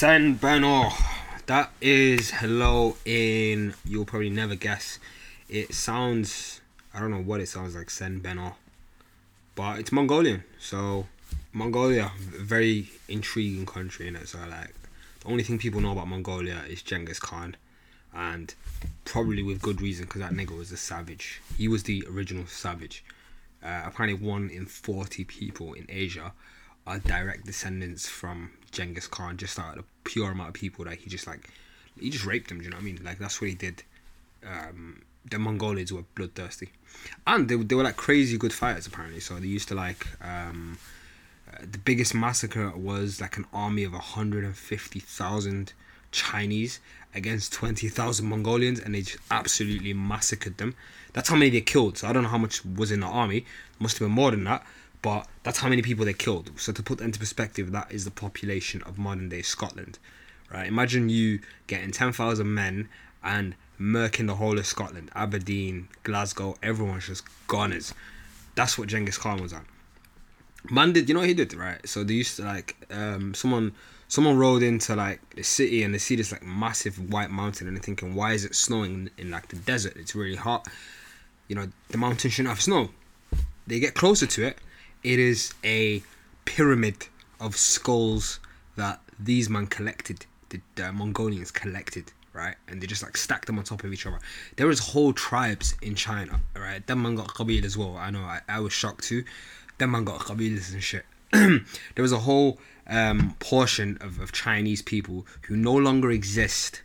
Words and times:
San. 0.00 0.38
That 1.44 1.72
is 1.82 2.30
hello 2.30 2.96
in 3.04 3.74
you'll 3.84 4.06
probably 4.06 4.30
never 4.30 4.54
guess. 4.54 4.98
It 5.46 5.74
sounds 5.74 6.62
I 6.94 7.00
don't 7.00 7.10
know 7.10 7.20
what 7.20 7.42
it 7.42 7.48
sounds 7.48 7.76
like, 7.76 7.90
San 7.90 8.18
Beno. 8.22 8.54
But 9.54 9.78
it's 9.78 9.92
Mongolian. 9.92 10.44
So 10.58 11.06
Mongolia, 11.52 12.12
very 12.18 12.88
intriguing 13.08 13.66
country 13.66 14.08
in 14.08 14.16
it. 14.16 14.26
So 14.28 14.38
like 14.38 14.72
the 15.20 15.28
only 15.28 15.42
thing 15.42 15.58
people 15.58 15.82
know 15.82 15.92
about 15.92 16.08
Mongolia 16.08 16.62
is 16.66 16.80
Genghis 16.80 17.20
Khan. 17.20 17.58
And 18.14 18.54
probably 19.04 19.42
with 19.42 19.60
good 19.60 19.82
reason 19.82 20.06
because 20.06 20.22
that 20.22 20.32
nigga 20.32 20.56
was 20.56 20.72
a 20.72 20.78
savage. 20.78 21.42
He 21.58 21.68
was 21.68 21.82
the 21.82 22.06
original 22.10 22.46
savage. 22.46 23.04
Uh, 23.62 23.82
apparently, 23.84 24.26
one 24.26 24.48
in 24.48 24.64
40 24.64 25.24
people 25.24 25.74
in 25.74 25.84
Asia 25.90 26.32
are 26.86 26.98
direct 27.00 27.44
descendants 27.44 28.08
from 28.08 28.52
Genghis 28.72 29.06
Khan, 29.06 29.36
just 29.36 29.58
out 29.58 29.78
of 29.78 29.84
the 29.84 29.84
pure 30.04 30.30
amount 30.30 30.48
of 30.48 30.54
people 30.54 30.84
that 30.84 30.98
he 30.98 31.10
just 31.10 31.26
like, 31.26 31.50
he 31.98 32.10
just 32.10 32.24
raped 32.24 32.48
them. 32.48 32.58
Do 32.58 32.64
you 32.64 32.70
know 32.70 32.76
what 32.76 32.82
I 32.82 32.84
mean? 32.84 33.00
Like 33.04 33.18
that's 33.18 33.40
what 33.40 33.50
he 33.50 33.56
did. 33.56 33.82
Um, 34.46 35.02
the 35.30 35.38
Mongolians 35.38 35.92
were 35.92 36.04
bloodthirsty, 36.14 36.70
and 37.26 37.48
they 37.48 37.56
they 37.56 37.74
were 37.74 37.84
like 37.84 37.96
crazy 37.96 38.38
good 38.38 38.52
fighters 38.52 38.86
apparently. 38.86 39.20
So 39.20 39.38
they 39.38 39.46
used 39.46 39.68
to 39.68 39.74
like. 39.74 40.06
Um, 40.22 40.78
uh, 41.52 41.64
the 41.68 41.78
biggest 41.78 42.14
massacre 42.14 42.70
was 42.76 43.20
like 43.20 43.36
an 43.36 43.44
army 43.52 43.82
of 43.82 43.92
150,000 43.92 45.72
Chinese 46.12 46.80
against 47.14 47.52
20,000 47.52 48.26
Mongolians 48.26 48.80
and 48.80 48.94
they 48.94 49.02
just 49.02 49.18
absolutely 49.30 49.92
massacred 49.92 50.58
them. 50.58 50.74
That's 51.12 51.28
how 51.28 51.36
many 51.36 51.50
they 51.50 51.60
killed. 51.60 51.98
So 51.98 52.08
I 52.08 52.12
don't 52.12 52.22
know 52.22 52.28
how 52.28 52.38
much 52.38 52.64
was 52.64 52.92
in 52.92 53.00
the 53.00 53.06
army. 53.06 53.46
Must 53.78 53.98
have 53.98 54.06
been 54.06 54.14
more 54.14 54.30
than 54.30 54.44
that. 54.44 54.64
But 55.02 55.26
that's 55.42 55.58
how 55.58 55.68
many 55.68 55.82
people 55.82 56.04
they 56.04 56.12
killed. 56.12 56.50
So 56.56 56.72
to 56.72 56.82
put 56.82 56.98
that 56.98 57.04
into 57.04 57.18
perspective, 57.18 57.72
that 57.72 57.90
is 57.90 58.04
the 58.04 58.10
population 58.10 58.82
of 58.82 58.98
modern 58.98 59.28
day 59.28 59.42
Scotland. 59.42 59.98
Right? 60.52 60.66
Imagine 60.66 61.08
you 61.08 61.40
getting 61.68 61.90
10,000 61.90 62.52
men 62.52 62.88
and 63.22 63.54
murking 63.80 64.26
the 64.26 64.34
whole 64.34 64.58
of 64.58 64.66
Scotland. 64.66 65.10
Aberdeen, 65.14 65.88
Glasgow, 66.02 66.56
everyone's 66.62 67.06
just 67.06 67.24
goners. 67.46 67.94
That's 68.54 68.76
what 68.76 68.88
Genghis 68.88 69.16
Khan 69.16 69.40
was 69.40 69.52
on. 69.52 69.64
Man 70.70 70.92
did 70.92 71.08
you 71.08 71.14
know 71.14 71.20
what 71.20 71.28
he 71.28 71.34
did, 71.34 71.54
right? 71.54 71.86
So 71.88 72.04
they 72.04 72.14
used 72.14 72.36
to 72.36 72.42
like 72.42 72.76
um 72.90 73.32
someone 73.32 73.72
someone 74.08 74.36
rode 74.36 74.62
into 74.62 74.94
like 74.94 75.20
the 75.36 75.42
city 75.42 75.82
and 75.82 75.94
they 75.94 75.98
see 75.98 76.16
this 76.16 76.32
like 76.32 76.42
massive 76.42 77.12
white 77.12 77.30
mountain 77.30 77.66
and 77.68 77.76
they're 77.76 77.82
thinking, 77.82 78.14
why 78.14 78.32
is 78.32 78.44
it 78.44 78.54
snowing 78.54 78.92
in, 78.92 79.10
in 79.16 79.30
like 79.30 79.48
the 79.48 79.56
desert? 79.56 79.96
It's 79.96 80.14
really 80.14 80.36
hot. 80.36 80.66
You 81.48 81.56
know, 81.56 81.68
the 81.88 81.96
mountain 81.96 82.30
shouldn't 82.30 82.50
have 82.50 82.60
snow. 82.60 82.90
They 83.66 83.78
get 83.78 83.94
closer 83.94 84.26
to 84.26 84.46
it. 84.48 84.58
It 85.02 85.18
is 85.18 85.54
a 85.64 86.02
pyramid 86.44 87.06
of 87.38 87.56
skulls 87.56 88.40
that 88.76 89.00
these 89.18 89.48
men 89.48 89.66
collected. 89.66 90.26
The, 90.48 90.92
Mongolians 90.92 91.50
collected, 91.50 92.12
right? 92.32 92.56
And 92.68 92.82
they 92.82 92.86
just 92.86 93.02
like 93.02 93.16
stacked 93.16 93.46
them 93.46 93.58
on 93.58 93.64
top 93.64 93.84
of 93.84 93.92
each 93.92 94.04
other. 94.06 94.18
There 94.56 94.66
was 94.66 94.80
whole 94.80 95.12
tribes 95.12 95.74
in 95.80 95.94
China, 95.94 96.40
right? 96.56 96.84
Them 96.86 97.02
man 97.02 97.14
got 97.14 97.28
qabil 97.28 97.64
as 97.64 97.78
well. 97.78 97.96
I 97.96 98.10
know. 98.10 98.20
I, 98.20 98.40
I 98.48 98.60
was 98.60 98.72
shocked 98.72 99.04
too. 99.04 99.24
Them 99.78 99.92
man 99.92 100.04
got 100.04 100.20
qabilas 100.20 100.72
and 100.72 100.82
shit. 100.82 101.06
there 101.32 101.62
was 102.02 102.12
a 102.12 102.18
whole 102.18 102.58
um, 102.88 103.36
portion 103.38 103.96
of, 104.00 104.18
of 104.18 104.32
Chinese 104.32 104.82
people 104.82 105.26
who 105.42 105.56
no 105.56 105.74
longer 105.74 106.10
exist 106.10 106.82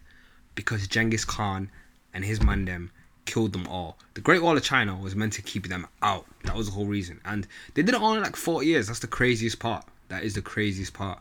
because 0.54 0.88
Genghis 0.88 1.26
Khan 1.26 1.72
and 2.14 2.24
his 2.24 2.40
mandem 2.40 2.92
killed 3.26 3.54
them 3.54 3.68
all. 3.68 3.98
The 4.14 4.22
Great 4.22 4.42
Wall 4.42 4.56
of 4.56 4.64
China 4.64 4.96
was 4.96 5.16
meant 5.16 5.34
to 5.34 5.42
keep 5.42 5.68
them 5.68 5.88
out. 6.02 6.26
That 6.44 6.56
was 6.56 6.68
the 6.68 6.74
whole 6.74 6.86
reason. 6.86 7.20
And 7.26 7.48
they 7.74 7.82
did 7.82 7.96
it 7.96 8.02
only 8.02 8.20
like 8.20 8.36
40 8.36 8.66
years. 8.66 8.88
That's 8.88 9.00
the 9.00 9.08
craziest 9.08 9.60
part. 9.60 9.86
That 10.10 10.24
is 10.24 10.36
the 10.36 10.42
craziest 10.42 10.94
part. 10.94 11.20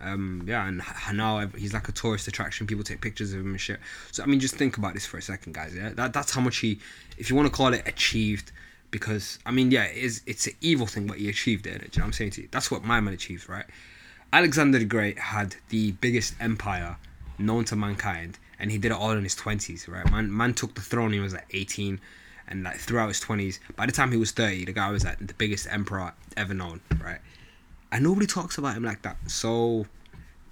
Um, 0.00 0.44
yeah, 0.46 0.66
and 0.68 0.82
now 1.14 1.46
he's 1.56 1.72
like 1.72 1.88
a 1.88 1.92
tourist 1.92 2.28
attraction. 2.28 2.66
People 2.66 2.84
take 2.84 3.00
pictures 3.00 3.32
of 3.32 3.40
him 3.40 3.50
and 3.52 3.60
shit. 3.60 3.80
So 4.12 4.22
I 4.22 4.26
mean, 4.26 4.40
just 4.40 4.56
think 4.56 4.76
about 4.76 4.94
this 4.94 5.06
for 5.06 5.16
a 5.16 5.22
second, 5.22 5.54
guys. 5.54 5.74
Yeah, 5.74 5.90
that 5.90 6.12
that's 6.12 6.34
how 6.34 6.40
much 6.42 6.58
he, 6.58 6.78
if 7.16 7.30
you 7.30 7.36
want 7.36 7.48
to 7.48 7.54
call 7.54 7.72
it 7.72 7.82
achieved, 7.86 8.52
because 8.90 9.38
I 9.46 9.52
mean, 9.52 9.70
yeah, 9.70 9.84
it 9.84 9.96
is 9.96 10.22
it's 10.26 10.46
an 10.46 10.52
evil 10.60 10.86
thing, 10.86 11.06
but 11.06 11.18
he 11.18 11.30
achieved 11.30 11.66
it. 11.66 11.78
Do 11.78 11.84
you 11.84 12.00
know 12.00 12.02
what 12.02 12.06
I'm 12.08 12.12
saying 12.12 12.32
to 12.32 12.42
you? 12.42 12.48
That's 12.50 12.70
what 12.70 12.84
my 12.84 13.00
man 13.00 13.14
achieved, 13.14 13.48
right? 13.48 13.64
Alexander 14.32 14.78
the 14.78 14.84
Great 14.84 15.18
had 15.18 15.56
the 15.70 15.92
biggest 15.92 16.34
empire 16.40 16.96
known 17.38 17.64
to 17.66 17.76
mankind, 17.76 18.38
and 18.58 18.70
he 18.70 18.78
did 18.78 18.92
it 18.92 18.96
all 18.96 19.12
in 19.12 19.22
his 19.22 19.34
twenties, 19.34 19.88
right? 19.88 20.10
Man, 20.10 20.34
man 20.34 20.54
took 20.54 20.74
the 20.74 20.80
throne. 20.80 21.12
He 21.12 21.20
was 21.20 21.34
like 21.34 21.46
18, 21.52 22.00
and 22.48 22.64
like 22.64 22.76
throughout 22.76 23.08
his 23.08 23.20
twenties. 23.20 23.60
By 23.76 23.86
the 23.86 23.92
time 23.92 24.10
he 24.10 24.16
was 24.16 24.32
30, 24.32 24.64
the 24.64 24.72
guy 24.72 24.90
was 24.90 25.04
like 25.04 25.18
the 25.24 25.34
biggest 25.34 25.66
emperor 25.70 26.12
ever 26.36 26.54
known, 26.54 26.80
right? 27.02 27.20
And 27.92 28.04
nobody 28.04 28.26
talks 28.26 28.58
about 28.58 28.76
him 28.76 28.84
like 28.84 29.02
that. 29.02 29.16
So, 29.26 29.86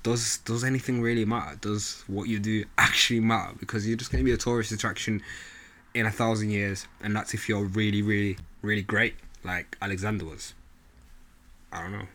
does 0.03 0.39
does 0.39 0.65
anything 0.65 1.03
really 1.03 1.25
matter? 1.25 1.57
Does 1.61 2.05
what 2.07 2.29
you 2.29 2.39
do 2.39 2.65
actually 2.79 3.21
matter? 3.21 3.55
Because 3.59 3.87
you're 3.87 3.97
just 3.97 4.13
gonna 4.13 4.25
be 4.25 4.33
a 4.33 4.37
tourist 4.37 4.73
attraction 4.73 5.23
in 5.95 6.07
a 6.07 6.11
thousand 6.11 6.51
years, 6.51 6.87
and 7.03 7.15
that's 7.15 7.35
if 7.35 7.49
you're 7.49 7.65
really, 7.65 8.03
really, 8.03 8.37
really 8.63 8.83
great, 8.83 9.15
like 9.45 9.77
Alexander 9.81 10.25
was. 10.25 10.55
I 11.73 11.83
don't 11.83 11.93
know. 11.93 12.07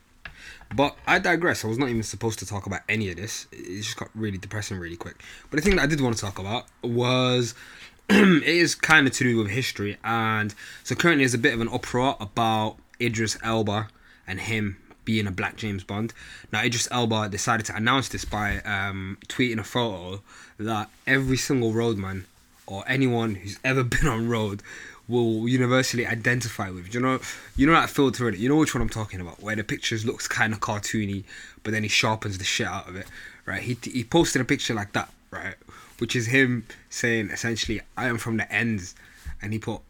But 0.75 0.95
I 1.07 1.19
digress. 1.19 1.65
I 1.65 1.67
was 1.67 1.77
not 1.77 1.89
even 1.89 2.03
supposed 2.03 2.39
to 2.39 2.45
talk 2.45 2.65
about 2.65 2.81
any 2.87 3.09
of 3.09 3.17
this. 3.17 3.47
It 3.51 3.81
just 3.81 3.97
got 3.97 4.09
really 4.13 4.37
depressing 4.37 4.77
really 4.77 4.95
quick. 4.95 5.21
But 5.49 5.57
the 5.57 5.61
thing 5.61 5.75
that 5.77 5.83
I 5.83 5.87
did 5.87 6.01
want 6.01 6.15
to 6.15 6.21
talk 6.21 6.39
about 6.39 6.65
was 6.83 7.55
it 8.09 8.43
is 8.43 8.75
kind 8.75 9.07
of 9.07 9.13
to 9.13 9.23
do 9.23 9.37
with 9.37 9.49
history. 9.49 9.97
And 10.03 10.53
so 10.83 10.95
currently 10.95 11.23
there's 11.23 11.33
a 11.33 11.39
bit 11.39 11.53
of 11.53 11.61
an 11.61 11.69
uproar 11.69 12.17
about 12.19 12.77
Idris 13.01 13.37
Elba 13.43 13.87
and 14.27 14.39
him 14.39 14.77
being 15.05 15.25
a 15.25 15.31
black 15.31 15.55
James 15.55 15.83
Bond. 15.83 16.13
Now 16.51 16.63
Idris 16.63 16.87
Elba 16.91 17.29
decided 17.29 17.65
to 17.67 17.75
announce 17.75 18.09
this 18.09 18.25
by 18.25 18.59
um, 18.59 19.17
tweeting 19.27 19.59
a 19.59 19.63
photo 19.63 20.21
that 20.59 20.89
every 21.07 21.37
single 21.37 21.73
roadman 21.73 22.25
or 22.67 22.83
anyone 22.87 23.35
who's 23.35 23.59
ever 23.63 23.83
been 23.95 24.07
on 24.07 24.29
road 24.29 24.61
will 25.09 25.49
universally 25.49 26.05
identify 26.05 26.69
with. 26.69 26.93
You 26.93 27.01
know, 27.01 27.19
you 27.57 27.65
know 27.67 27.73
that 27.73 27.89
filter 27.89 28.29
in 28.29 28.35
it. 28.35 28.39
You 28.39 28.47
know 28.47 28.55
which 28.55 28.73
one 28.73 28.81
I'm 28.81 28.89
talking 28.89 29.19
about, 29.19 29.41
where 29.41 29.55
the 29.55 29.63
pictures 29.63 30.05
looks 30.05 30.27
kind 30.27 30.53
of 30.53 30.59
cartoony, 30.59 31.23
but 31.63 31.71
then 31.71 31.83
he 31.83 31.89
sharpens 31.89 32.37
the 32.37 32.43
shit 32.43 32.67
out 32.67 32.87
of 32.87 32.95
it. 32.95 33.07
Right? 33.45 33.61
He 33.61 33.77
he 33.83 34.03
posted 34.03 34.41
a 34.41 34.45
picture 34.45 34.73
like 34.73 34.93
that, 34.93 35.11
right? 35.31 35.55
Which 35.97 36.15
is 36.15 36.27
him 36.27 36.65
saying 36.89 37.31
essentially, 37.31 37.81
"I 37.97 38.07
am 38.07 38.17
from 38.17 38.37
the 38.37 38.49
ends," 38.53 38.95
and 39.41 39.51
he 39.51 39.59
put 39.59 39.81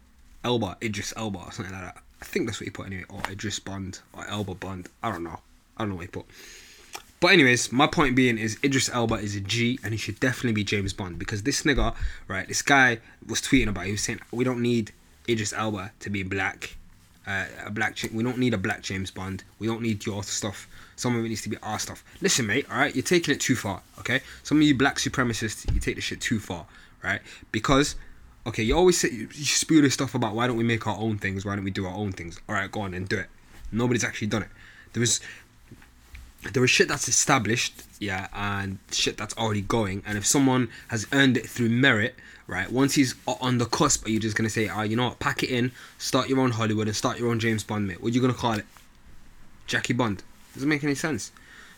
Elba, 0.44 0.78
Idris 0.82 1.14
Elba, 1.16 1.40
or 1.40 1.52
something 1.52 1.74
like 1.74 1.84
that. 1.94 2.02
I 2.22 2.26
think 2.26 2.48
that's 2.48 2.60
what 2.60 2.66
he 2.66 2.72
put 2.72 2.88
anyway, 2.88 3.06
or 3.10 3.22
Idris 3.30 3.60
Bond, 3.60 4.00
or 4.14 4.26
Elba 4.28 4.56
Bond. 4.56 4.90
I 5.04 5.12
don't 5.12 5.24
know. 5.24 5.40
I 5.78 5.84
don't 5.84 5.90
know 5.90 5.96
what 5.96 6.02
he 6.02 6.08
put. 6.08 6.26
But 7.20 7.34
anyways, 7.34 7.72
my 7.72 7.88
point 7.88 8.16
being 8.16 8.38
is 8.38 8.58
Idris 8.64 8.90
Elba 8.90 9.16
is 9.16 9.36
a 9.36 9.42
G 9.42 9.78
and 9.84 9.94
he 9.94 9.98
should 9.98 10.20
definitely 10.22 10.54
be 10.54 10.64
James 10.64 10.94
Bond 10.94 11.20
because 11.20 11.44
this 11.44 11.64
nigga, 11.64 11.94
right, 12.30 12.48
this 12.48 12.62
guy 12.62 13.00
was 13.28 13.42
tweeting 13.42 13.68
about 13.68 13.84
it. 13.84 13.88
He 13.88 13.92
was 13.94 14.04
saying 14.04 14.22
we 14.32 14.46
don't 14.46 14.62
need 14.62 14.94
Idris 15.28 15.54
Elba 15.54 15.92
to 16.00 16.10
be 16.10 16.24
black, 16.24 16.76
uh, 17.28 17.46
a 17.66 17.72
black. 17.72 17.96
chick. 17.96 18.12
we 18.14 18.24
don't 18.24 18.38
need 18.38 18.54
a 18.54 18.58
black 18.58 18.82
James 18.82 19.12
Bond. 19.12 19.44
We 19.60 19.68
don't 19.68 19.82
need 19.82 20.06
your 20.06 20.24
stuff. 20.24 20.68
Some 20.96 21.16
of 21.16 21.24
it 21.24 21.30
needs 21.30 21.42
to 21.44 21.50
be 21.50 21.58
our 21.64 21.80
stuff. 21.80 22.04
Listen, 22.22 22.46
mate. 22.46 22.66
All 22.70 22.78
right, 22.78 22.96
you're 22.96 23.04
taking 23.04 23.34
it 23.34 23.42
too 23.42 23.56
far. 23.56 23.82
Okay, 24.00 24.22
some 24.44 24.58
of 24.58 24.64
you 24.64 24.76
black 24.76 24.98
supremacists, 24.98 25.72
you 25.74 25.80
take 25.80 25.96
the 25.96 26.02
shit 26.02 26.22
too 26.22 26.40
far. 26.40 26.66
Right, 27.04 27.22
because 27.52 27.96
okay, 28.46 28.64
you 28.64 28.76
always 28.76 29.00
say 29.00 29.10
you, 29.10 29.30
spew 29.32 29.82
this 29.82 29.94
stuff 29.94 30.16
about 30.16 30.36
why 30.36 30.48
don't 30.48 30.58
we 30.58 30.64
make 30.64 30.86
our 30.88 30.98
own 30.98 31.18
things? 31.18 31.46
Why 31.46 31.56
don't 31.56 31.64
we 31.64 31.72
do 31.72 31.86
our 31.86 31.94
own 31.94 32.12
things? 32.12 32.40
All 32.50 32.56
right, 32.56 32.72
go 32.72 32.82
on 32.82 32.94
and 32.94 33.08
do 33.08 33.18
it. 33.18 33.28
Nobody's 33.72 34.04
actually 34.04 34.28
done 34.28 34.44
it. 34.44 34.50
There 34.94 35.02
was 35.02 35.22
there 36.54 36.64
is 36.64 36.70
shit 36.70 36.88
that's 36.88 37.08
established, 37.08 37.84
yeah, 38.00 38.28
and 38.34 38.80
shit 38.92 39.18
that's 39.18 39.36
already 39.38 39.62
going. 39.62 40.04
And 40.06 40.18
if 40.18 40.26
someone 40.26 40.70
has 40.88 41.06
earned 41.12 41.38
it 41.38 41.48
through 41.48 41.70
merit, 41.70 42.16
right, 42.48 42.72
once 42.72 42.96
he's 42.96 43.16
on 43.28 43.58
the 43.58 43.66
cusp, 43.66 44.06
are 44.06 44.10
you 44.10 44.20
just 44.20 44.36
gonna 44.36 44.50
say, 44.50 44.68
ah, 44.68 44.80
oh, 44.80 44.82
you 44.84 44.96
know 44.96 45.10
what, 45.10 45.20
pack 45.20 45.44
it 45.44 45.50
in, 45.50 45.72
start 45.98 46.30
your 46.30 46.40
own 46.40 46.52
Hollywood 46.52 46.88
and 46.88 46.96
start 46.96 47.20
your 47.20 47.30
own 47.30 47.40
James 47.40 47.64
Bond, 47.64 47.88
mate? 47.88 48.02
What 48.02 48.12
are 48.12 48.16
you 48.16 48.22
gonna 48.22 48.34
call 48.34 48.54
it? 48.54 48.66
Jackie 49.68 49.94
Bond? 49.94 50.24
Doesn't 50.54 50.70
make 50.70 50.84
any 50.84 50.96
sense. 50.96 51.32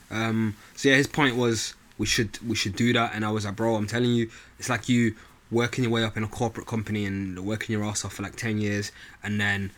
Um, 0.09 0.55
so 0.75 0.89
yeah, 0.89 0.95
his 0.95 1.07
point 1.07 1.35
was 1.35 1.73
we 1.97 2.05
should 2.05 2.37
we 2.47 2.55
should 2.55 2.75
do 2.75 2.93
that, 2.93 3.13
and 3.15 3.25
I 3.25 3.31
was 3.31 3.45
like, 3.45 3.55
bro, 3.55 3.75
I'm 3.75 3.87
telling 3.87 4.11
you, 4.11 4.29
it's 4.59 4.69
like 4.69 4.87
you 4.87 5.15
working 5.49 5.83
your 5.83 5.91
way 5.91 6.03
up 6.03 6.15
in 6.15 6.23
a 6.23 6.27
corporate 6.27 6.67
company 6.67 7.05
and 7.05 7.45
working 7.45 7.73
your 7.73 7.83
ass 7.83 8.05
off 8.05 8.13
for 8.13 8.23
like 8.23 8.35
ten 8.35 8.57
years, 8.57 8.91
and 9.23 9.39
then 9.39 9.71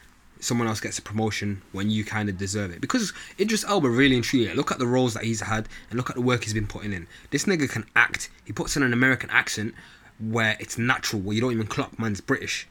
someone 0.43 0.67
else 0.67 0.79
gets 0.79 0.99
a 0.99 1.01
promotion 1.01 1.61
when 1.71 1.89
you 1.89 2.03
kind 2.03 2.29
of 2.29 2.37
deserve 2.37 2.71
it. 2.71 2.81
Because 2.81 3.13
Idris 3.39 3.63
Elba 3.65 3.89
really 3.89 4.15
and 4.15 4.23
truly, 4.23 4.53
look 4.53 4.71
at 4.71 4.79
the 4.79 4.87
roles 4.87 5.13
that 5.13 5.23
he's 5.23 5.41
had 5.41 5.67
and 5.89 5.97
look 5.97 6.09
at 6.09 6.15
the 6.15 6.21
work 6.21 6.43
he's 6.43 6.53
been 6.53 6.67
putting 6.67 6.93
in. 6.93 7.07
This 7.31 7.45
nigga 7.45 7.69
can 7.69 7.85
act. 7.95 8.29
He 8.45 8.53
puts 8.53 8.75
in 8.75 8.83
an 8.83 8.93
American 8.93 9.29
accent 9.29 9.73
where 10.19 10.57
it's 10.59 10.77
natural, 10.77 11.21
where 11.21 11.35
you 11.35 11.41
don't 11.41 11.53
even 11.53 11.67
clock 11.67 11.97
man's 11.97 12.21
British. 12.21 12.67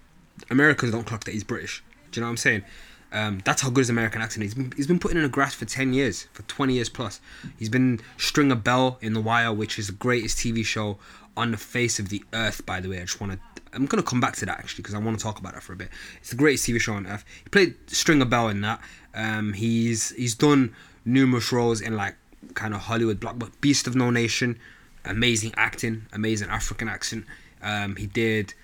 Americans 0.50 0.92
don't 0.92 1.06
clock 1.06 1.24
that 1.24 1.32
he's 1.32 1.44
British. 1.44 1.82
Do 2.10 2.20
you 2.20 2.22
know 2.22 2.26
what 2.26 2.32
I'm 2.32 2.36
saying? 2.36 2.64
Um, 3.12 3.42
that's 3.44 3.60
how 3.60 3.68
good 3.68 3.80
his 3.80 3.90
American 3.90 4.22
accent 4.22 4.44
is. 4.44 4.52
He's 4.52 4.62
been, 4.62 4.72
he's 4.76 4.86
been 4.86 4.98
putting 4.98 5.18
in 5.18 5.24
a 5.24 5.28
graft 5.28 5.56
for 5.56 5.66
10 5.66 5.92
years, 5.92 6.28
for 6.32 6.42
20 6.42 6.74
years 6.74 6.88
plus. 6.88 7.20
He's 7.58 7.68
been 7.68 8.00
Stringer 8.16 8.54
Bell 8.54 8.98
in 9.02 9.12
The 9.12 9.20
Wire, 9.20 9.52
which 9.52 9.78
is 9.78 9.88
the 9.88 9.92
greatest 9.92 10.38
TV 10.38 10.64
show 10.64 10.98
on 11.36 11.50
the 11.50 11.56
face 11.56 11.98
of 11.98 12.08
the 12.08 12.22
earth, 12.32 12.64
by 12.66 12.80
the 12.80 12.88
way. 12.88 12.98
I 12.98 13.02
just 13.02 13.20
want 13.20 13.32
to 13.32 13.62
I'm 13.74 13.86
gonna 13.86 14.02
come 14.02 14.20
back 14.20 14.36
to 14.36 14.46
that 14.46 14.58
actually 14.58 14.82
because 14.82 14.94
I 14.94 14.98
want 14.98 15.18
to 15.18 15.22
talk 15.22 15.38
about 15.38 15.54
that 15.54 15.62
for 15.62 15.72
a 15.72 15.76
bit. 15.76 15.88
It's 16.18 16.30
the 16.30 16.36
greatest 16.36 16.66
TV 16.66 16.80
show 16.80 16.94
on 16.94 17.06
earth. 17.06 17.24
He 17.42 17.48
played 17.48 17.74
Stringer 17.86 18.24
Bell 18.24 18.48
in 18.48 18.60
that. 18.62 18.80
Um, 19.14 19.54
he's 19.54 20.10
he's 20.10 20.34
done 20.34 20.74
numerous 21.04 21.52
roles 21.52 21.80
in 21.80 21.96
like 21.96 22.16
kind 22.54 22.74
of 22.74 22.82
Hollywood 22.82 23.20
blockbuster. 23.20 23.60
Beast 23.60 23.86
of 23.86 23.96
No 23.96 24.10
Nation, 24.10 24.58
amazing 25.04 25.52
acting, 25.56 26.06
amazing 26.12 26.50
African 26.50 26.88
accent. 26.88 27.24
Um, 27.62 27.96
he 27.96 28.06
did 28.06 28.54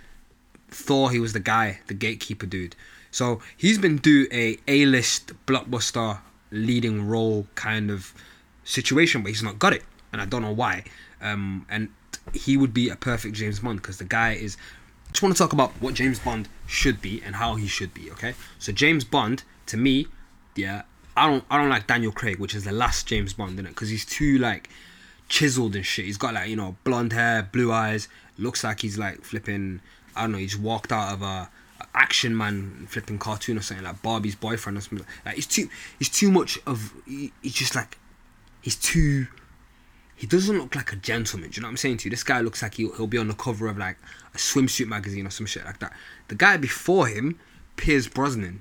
Thor. 0.69 1.11
He 1.11 1.20
was 1.20 1.32
the 1.32 1.41
guy, 1.41 1.81
the 1.87 1.94
gatekeeper 1.94 2.47
dude. 2.47 2.76
So 3.11 3.41
he's 3.56 3.79
been 3.79 3.97
do 3.97 4.26
a 4.31 4.59
A 4.69 4.85
list 4.85 5.32
blockbuster 5.47 6.19
leading 6.50 7.09
role 7.09 7.47
kind 7.55 7.91
of 7.91 8.12
situation, 8.65 9.23
but 9.23 9.31
he's 9.31 9.43
not 9.43 9.59
got 9.59 9.73
it, 9.73 9.85
and 10.12 10.20
I 10.20 10.26
don't 10.26 10.43
know 10.43 10.53
why. 10.53 10.85
Um, 11.20 11.67
and 11.70 11.88
he 12.34 12.56
would 12.56 12.75
be 12.75 12.88
a 12.88 12.96
perfect 12.96 13.34
James 13.34 13.60
Bond 13.60 13.80
because 13.80 13.98
the 13.98 14.04
guy 14.04 14.32
is. 14.32 14.56
I 15.06 15.10
Just 15.12 15.22
want 15.22 15.34
to 15.34 15.42
talk 15.42 15.54
about 15.54 15.70
what 15.80 15.94
James 15.94 16.19
Bond 16.19 16.48
should 16.66 17.00
be 17.00 17.22
and 17.25 17.36
how 17.36 17.54
he 17.54 17.66
should 17.66 17.94
be. 17.94 18.10
Okay, 18.10 18.34
so 18.58 18.72
James 18.72 19.04
Bond 19.04 19.42
to 19.66 19.76
me, 19.76 20.06
yeah, 20.54 20.82
I 21.16 21.26
don't 21.28 21.44
I 21.50 21.58
don't 21.58 21.70
like 21.70 21.86
Daniel 21.86 22.12
Craig, 22.12 22.38
which 22.38 22.54
is 22.54 22.64
the 22.64 22.72
last 22.72 23.06
James 23.06 23.32
Bond 23.32 23.58
in 23.58 23.66
it, 23.66 23.70
because 23.70 23.88
he's 23.88 24.04
too 24.04 24.38
like 24.38 24.69
chiseled 25.28 25.76
and 25.76 25.84
shit. 25.84 26.04
He's 26.06 26.16
got 26.16 26.34
like 26.34 26.48
you 26.48 26.56
know 26.56 26.76
blonde 26.84 27.12
hair, 27.12 27.48
blue 27.50 27.72
eyes. 27.72 28.08
Looks 28.36 28.64
like 28.64 28.81
he's 28.81 28.98
like 28.98 29.22
flipping. 29.22 29.81
I 30.14 30.22
don't 30.22 30.32
know. 30.32 30.38
He's 30.38 30.56
walked 30.56 30.92
out 30.92 31.12
of 31.12 31.22
a, 31.22 31.48
a 31.81 31.86
action 31.94 32.36
man 32.36 32.86
flipping 32.88 33.19
cartoon 33.19 33.58
or 33.58 33.62
something 33.62 33.84
like 33.84 34.02
Barbie's 34.02 34.34
boyfriend 34.34 34.78
or 34.78 34.81
something. 34.81 35.06
Like 35.24 35.34
he's 35.36 35.46
too. 35.46 35.69
He's 35.98 36.08
too 36.08 36.31
much 36.31 36.58
of. 36.66 36.92
He, 37.06 37.32
he's 37.42 37.54
just 37.54 37.74
like. 37.74 37.98
He's 38.60 38.76
too. 38.76 39.26
He 40.19 40.26
doesn't 40.26 40.59
look 40.59 40.75
like 40.75 40.93
a 40.93 40.97
gentleman. 40.97 41.50
Do 41.50 41.56
you 41.56 41.62
know 41.62 41.69
what 41.69 41.73
I'm 41.73 41.76
saying 41.76 41.99
to 41.99 42.05
you? 42.06 42.11
This 42.11 42.25
guy 42.25 42.41
looks 42.41 42.61
like 42.61 42.75
he'll, 42.75 42.93
he'll 42.97 43.06
be 43.06 43.19
on 43.19 43.29
the 43.29 43.35
cover 43.35 43.69
of 43.69 43.79
like 43.79 43.99
a 44.35 44.37
swimsuit 44.37 44.88
magazine 44.88 45.25
or 45.25 45.31
some 45.31 45.47
shit 45.47 45.65
like 45.65 45.79
that. 45.79 45.93
The 46.26 46.35
guy 46.35 46.56
before 46.56 47.06
him, 47.06 47.38
Pierce 47.76 48.09
Brosnan, 48.09 48.61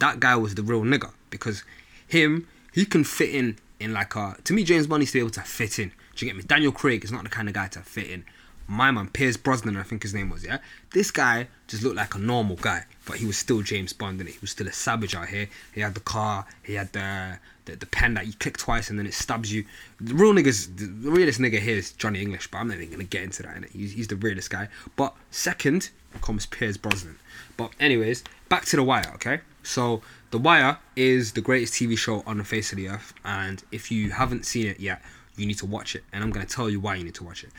that 0.00 0.18
guy 0.18 0.34
was 0.34 0.56
the 0.56 0.64
real 0.64 0.82
nigga 0.82 1.12
because 1.30 1.62
him 2.08 2.48
he 2.72 2.84
can 2.84 3.04
fit 3.04 3.32
in 3.32 3.56
in 3.78 3.92
like 3.92 4.16
a 4.16 4.36
to 4.42 4.52
me 4.52 4.64
James 4.64 4.88
Bond 4.88 5.00
needs 5.00 5.12
to 5.12 5.18
be 5.18 5.20
able 5.20 5.30
to 5.30 5.42
fit 5.42 5.78
in. 5.78 5.92
Do 6.16 6.26
you 6.26 6.32
get 6.32 6.36
me? 6.36 6.42
Daniel 6.42 6.72
Craig 6.72 7.04
is 7.04 7.12
not 7.12 7.22
the 7.22 7.30
kind 7.30 7.46
of 7.46 7.54
guy 7.54 7.68
to 7.68 7.80
fit 7.80 8.08
in. 8.08 8.24
My 8.68 8.90
man, 8.90 9.08
Pierce 9.08 9.36
Brosnan, 9.36 9.76
I 9.76 9.82
think 9.82 10.02
his 10.02 10.12
name 10.12 10.30
was, 10.30 10.44
yeah. 10.44 10.58
This 10.92 11.10
guy 11.10 11.48
just 11.68 11.82
looked 11.82 11.96
like 11.96 12.14
a 12.14 12.18
normal 12.18 12.56
guy, 12.56 12.84
but 13.04 13.16
he 13.16 13.26
was 13.26 13.38
still 13.38 13.62
James 13.62 13.92
Bond, 13.92 14.20
and 14.20 14.28
he 14.28 14.38
was 14.40 14.50
still 14.50 14.66
a 14.66 14.72
savage 14.72 15.14
out 15.14 15.28
here. 15.28 15.48
He 15.72 15.80
had 15.80 15.94
the 15.94 16.00
car, 16.00 16.46
he 16.62 16.74
had 16.74 16.92
the 16.92 17.38
the, 17.66 17.76
the 17.76 17.86
pen 17.86 18.14
that 18.14 18.26
you 18.26 18.32
click 18.32 18.56
twice 18.56 18.88
and 18.88 18.98
then 18.98 19.06
it 19.06 19.14
stabs 19.14 19.52
you. 19.52 19.64
The 20.00 20.14
real 20.14 20.32
niggas, 20.32 20.76
the 20.76 21.10
realest 21.10 21.38
nigga 21.38 21.58
here 21.58 21.76
is 21.76 21.92
Johnny 21.92 22.22
English, 22.22 22.50
but 22.50 22.58
I'm 22.58 22.68
not 22.68 22.78
even 22.78 22.90
gonna 22.90 23.04
get 23.04 23.22
into 23.22 23.42
that. 23.42 23.54
Innit? 23.56 23.72
He's, 23.72 23.92
he's 23.92 24.08
the 24.08 24.16
realest 24.16 24.50
guy. 24.50 24.68
But 24.96 25.14
second 25.30 25.90
comes 26.22 26.46
Pierce 26.46 26.76
Brosnan. 26.76 27.18
But 27.56 27.72
anyways, 27.78 28.24
back 28.48 28.64
to 28.66 28.76
the 28.76 28.82
Wire, 28.82 29.10
okay? 29.16 29.40
So 29.62 30.00
the 30.30 30.38
Wire 30.38 30.78
is 30.94 31.32
the 31.32 31.40
greatest 31.40 31.74
TV 31.74 31.98
show 31.98 32.22
on 32.26 32.38
the 32.38 32.44
face 32.44 32.72
of 32.72 32.78
the 32.78 32.88
earth, 32.88 33.12
and 33.24 33.62
if 33.70 33.90
you 33.90 34.10
haven't 34.10 34.46
seen 34.46 34.66
it 34.66 34.80
yet, 34.80 35.02
you 35.36 35.46
need 35.46 35.58
to 35.58 35.66
watch 35.66 35.94
it. 35.94 36.04
And 36.12 36.24
I'm 36.24 36.30
gonna 36.30 36.46
tell 36.46 36.70
you 36.70 36.80
why 36.80 36.94
you 36.94 37.04
need 37.04 37.14
to 37.16 37.24
watch 37.24 37.44
it. 37.44 37.50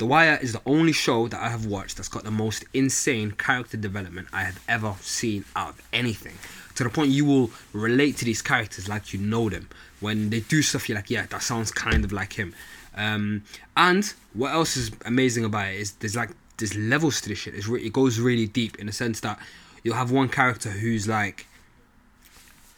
The 0.00 0.06
Wire 0.06 0.38
is 0.40 0.54
the 0.54 0.62
only 0.64 0.92
show 0.92 1.28
that 1.28 1.42
I 1.42 1.50
have 1.50 1.66
watched 1.66 1.98
that's 1.98 2.08
got 2.08 2.24
the 2.24 2.30
most 2.30 2.64
insane 2.72 3.32
character 3.32 3.76
development 3.76 4.28
I 4.32 4.44
have 4.44 4.58
ever 4.66 4.94
seen 5.02 5.44
out 5.54 5.68
of 5.74 5.82
anything. 5.92 6.38
To 6.76 6.84
the 6.84 6.88
point 6.88 7.10
you 7.10 7.26
will 7.26 7.50
relate 7.74 8.16
to 8.16 8.24
these 8.24 8.40
characters 8.40 8.88
like 8.88 9.12
you 9.12 9.20
know 9.20 9.50
them. 9.50 9.68
When 10.00 10.30
they 10.30 10.40
do 10.40 10.62
stuff, 10.62 10.88
you're 10.88 10.96
like, 10.96 11.10
yeah, 11.10 11.26
that 11.26 11.42
sounds 11.42 11.70
kind 11.70 12.02
of 12.02 12.12
like 12.12 12.32
him. 12.32 12.54
Um, 12.96 13.42
and 13.76 14.10
what 14.32 14.54
else 14.54 14.74
is 14.78 14.90
amazing 15.04 15.44
about 15.44 15.68
it 15.68 15.80
is 15.80 15.92
there's 15.92 16.16
like 16.16 16.30
there's 16.56 16.74
levels 16.74 17.20
to 17.20 17.28
this 17.28 17.40
shit. 17.40 17.68
Re- 17.68 17.84
it 17.84 17.92
goes 17.92 18.18
really 18.18 18.46
deep 18.46 18.78
in 18.78 18.86
the 18.86 18.92
sense 18.92 19.20
that 19.20 19.38
you'll 19.84 19.96
have 19.96 20.10
one 20.10 20.30
character 20.30 20.70
who's 20.70 21.06
like 21.06 21.46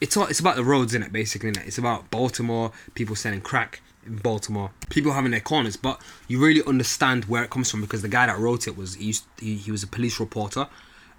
it's 0.01 0.17
all, 0.17 0.25
it's 0.25 0.41
about 0.41 0.57
the 0.57 0.65
roads 0.65 0.93
in 0.93 1.01
it 1.01 1.13
basically. 1.13 1.53
Innit? 1.53 1.67
It's 1.67 1.77
about 1.77 2.11
Baltimore, 2.11 2.73
people 2.95 3.15
selling 3.15 3.39
crack 3.39 3.81
in 4.05 4.17
Baltimore, 4.17 4.71
people 4.89 5.11
having 5.13 5.31
their 5.31 5.39
corners, 5.39 5.77
but 5.77 6.01
you 6.27 6.43
really 6.43 6.63
understand 6.65 7.25
where 7.25 7.43
it 7.43 7.49
comes 7.49 7.69
from 7.69 7.81
because 7.81 8.01
the 8.01 8.07
guy 8.07 8.25
that 8.25 8.37
wrote 8.37 8.67
it 8.67 8.77
was 8.77 8.95
he 8.95 9.05
used, 9.05 9.25
he, 9.39 9.55
he 9.55 9.71
was 9.71 9.83
a 9.83 9.87
police 9.87 10.19
reporter. 10.19 10.67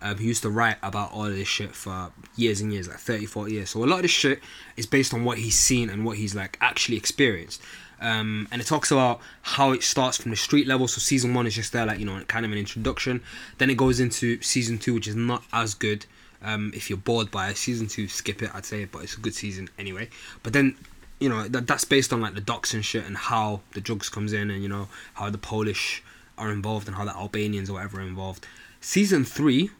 Um, 0.02 0.19
he 0.19 0.26
used 0.26 0.42
to 0.42 0.50
write 0.50 0.76
about 0.82 1.12
all 1.12 1.25
of 1.25 1.34
this 1.34 1.48
shit 1.48 1.75
for 1.75 2.12
years 2.36 2.60
and 2.60 2.72
years, 2.72 2.88
like 2.88 2.98
30, 2.98 3.25
40 3.25 3.52
years. 3.52 3.70
So 3.70 3.82
a 3.82 3.86
lot 3.86 3.96
of 3.96 4.02
this 4.02 4.10
shit 4.10 4.40
is 4.76 4.84
based 4.84 5.14
on 5.14 5.25
what 5.25 5.38
he's 5.38 5.58
seen 5.58 5.88
and 5.88 6.04
what 6.04 6.19
he's 6.19 6.34
like 6.34 6.58
actually 6.60 6.98
experienced. 6.98 7.62
Um, 8.00 8.48
and 8.50 8.60
it 8.60 8.66
talks 8.66 8.90
about 8.90 9.20
how 9.40 9.72
it 9.72 9.82
starts 9.82 10.19
from 10.19 10.31
the 10.31 10.36
street 10.36 10.66
level. 10.66 10.88
So 10.88 10.98
season 10.98 11.32
one 11.32 11.46
is 11.46 11.54
just 11.54 11.72
there, 11.72 11.86
like 11.86 11.98
you 11.98 12.04
know, 12.04 12.20
kind 12.28 12.44
of 12.44 12.52
an 12.52 12.58
introduction. 12.58 13.22
Then 13.56 13.70
it 13.70 13.78
goes 13.78 13.98
into 13.98 14.42
season 14.42 14.78
two, 14.78 14.92
which 14.92 15.08
is 15.08 15.16
not 15.16 15.42
as 15.52 15.75
good. 15.75 16.04
Um, 16.42 16.72
if 16.75 16.90
you're 16.90 16.98
bored 16.98 17.31
by 17.31 17.48
it, 17.48 17.56
season 17.56 17.86
two, 17.86 18.06
skip 18.06 18.42
it. 18.42 18.50
I'd 18.54 18.66
say, 18.66 18.84
but 18.84 19.02
it's 19.02 19.16
a 19.16 19.20
good 19.20 19.34
season 19.34 19.70
anyway. 19.78 20.10
But 20.42 20.52
then, 20.52 20.76
you 21.24 21.30
know, 21.30 21.48
that 21.48 21.66
that's 21.66 21.86
based 21.86 22.12
on 22.12 22.20
like 22.20 22.34
the 22.34 22.42
docs 22.42 22.74
and 22.74 22.84
shit, 22.84 23.06
and 23.06 23.16
how 23.16 23.62
the 23.72 23.80
drugs 23.80 24.10
comes 24.10 24.34
in, 24.34 24.50
and 24.50 24.62
you 24.62 24.68
know 24.68 24.88
how 25.14 25.30
the 25.30 25.38
Polish 25.38 26.02
are 26.36 26.52
involved, 26.52 26.86
and 26.86 26.94
how 26.94 27.06
the 27.06 27.16
Albanians 27.16 27.70
or 27.70 27.74
whatever 27.74 27.98
are 27.98 28.02
involved. 28.02 28.46
Season 28.82 29.24
three 29.24 29.70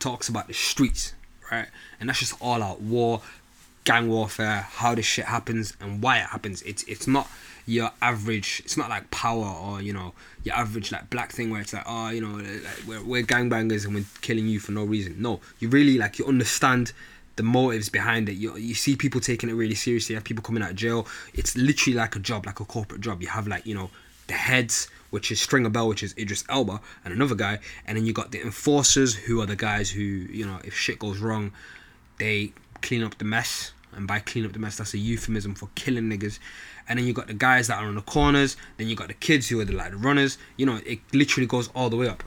talks 0.00 0.28
about 0.28 0.48
the 0.48 0.54
streets, 0.54 1.14
right? 1.52 1.68
And 2.00 2.08
that's 2.08 2.18
just 2.18 2.34
all 2.40 2.64
out 2.64 2.80
war, 2.80 3.22
gang 3.84 4.08
warfare, 4.08 4.66
how 4.68 4.96
this 4.96 5.06
shit 5.06 5.26
happens, 5.26 5.76
and 5.80 6.02
why 6.02 6.18
it 6.18 6.26
happens. 6.26 6.62
It's 6.62 6.82
it's 6.84 7.06
not 7.06 7.30
your 7.64 7.92
average. 8.02 8.60
It's 8.64 8.76
not 8.76 8.88
like 8.88 9.08
power 9.12 9.46
or 9.46 9.80
you 9.80 9.92
know 9.92 10.14
your 10.42 10.56
average 10.56 10.90
like 10.90 11.10
black 11.10 11.30
thing 11.30 11.50
where 11.50 11.60
it's 11.60 11.74
like 11.74 11.84
oh 11.86 12.08
you 12.08 12.20
know 12.20 12.38
like 12.38 12.86
we're 12.88 13.04
we're 13.04 13.22
gangbangers 13.22 13.84
and 13.84 13.94
we're 13.94 14.04
killing 14.20 14.48
you 14.48 14.58
for 14.58 14.72
no 14.72 14.82
reason. 14.82 15.14
No, 15.22 15.38
you 15.60 15.68
really 15.68 15.96
like 15.96 16.18
you 16.18 16.26
understand 16.26 16.92
the 17.38 17.42
motives 17.42 17.88
behind 17.88 18.28
it. 18.28 18.34
You 18.34 18.56
you 18.56 18.74
see 18.74 18.96
people 18.96 19.20
taking 19.20 19.48
it 19.48 19.54
really 19.54 19.74
seriously. 19.74 20.12
You 20.12 20.18
have 20.18 20.24
people 20.24 20.42
coming 20.42 20.62
out 20.62 20.70
of 20.70 20.76
jail. 20.76 21.06
It's 21.32 21.56
literally 21.56 21.96
like 21.96 22.16
a 22.16 22.18
job, 22.18 22.44
like 22.44 22.60
a 22.60 22.66
corporate 22.66 23.00
job. 23.00 23.22
You 23.22 23.28
have 23.28 23.48
like 23.48 23.64
you 23.64 23.74
know 23.74 23.90
the 24.26 24.34
heads, 24.34 24.88
which 25.08 25.30
is 25.32 25.40
Stringer 25.40 25.70
Bell, 25.70 25.88
which 25.88 26.02
is 26.02 26.14
Idris 26.18 26.44
Elba, 26.50 26.80
and 27.04 27.14
another 27.14 27.34
guy, 27.34 27.60
and 27.86 27.96
then 27.96 28.04
you 28.04 28.12
got 28.12 28.32
the 28.32 28.42
enforcers, 28.42 29.14
who 29.14 29.40
are 29.40 29.46
the 29.46 29.56
guys 29.56 29.88
who 29.88 30.02
you 30.02 30.44
know 30.44 30.58
if 30.64 30.76
shit 30.76 30.98
goes 30.98 31.18
wrong, 31.20 31.52
they 32.18 32.52
clean 32.82 33.02
up 33.02 33.16
the 33.16 33.24
mess. 33.24 33.72
And 33.94 34.06
by 34.06 34.20
clean 34.20 34.44
up 34.44 34.52
the 34.52 34.58
mess, 34.58 34.76
that's 34.76 34.92
a 34.92 34.98
euphemism 34.98 35.54
for 35.54 35.70
killing 35.74 36.10
niggas 36.10 36.38
and 36.88 36.98
then 36.98 37.06
you 37.06 37.12
got 37.12 37.26
the 37.26 37.34
guys 37.34 37.66
that 37.68 37.82
are 37.82 37.86
on 37.86 37.94
the 37.94 38.02
corners 38.02 38.56
then 38.76 38.88
you 38.88 38.96
got 38.96 39.08
the 39.08 39.14
kids 39.14 39.48
who 39.48 39.60
are 39.60 39.64
the 39.64 39.72
like 39.72 39.90
the 39.90 39.96
runners 39.96 40.38
you 40.56 40.64
know 40.64 40.80
it 40.86 41.00
literally 41.12 41.46
goes 41.46 41.68
all 41.74 41.90
the 41.90 41.96
way 41.96 42.08
up 42.08 42.22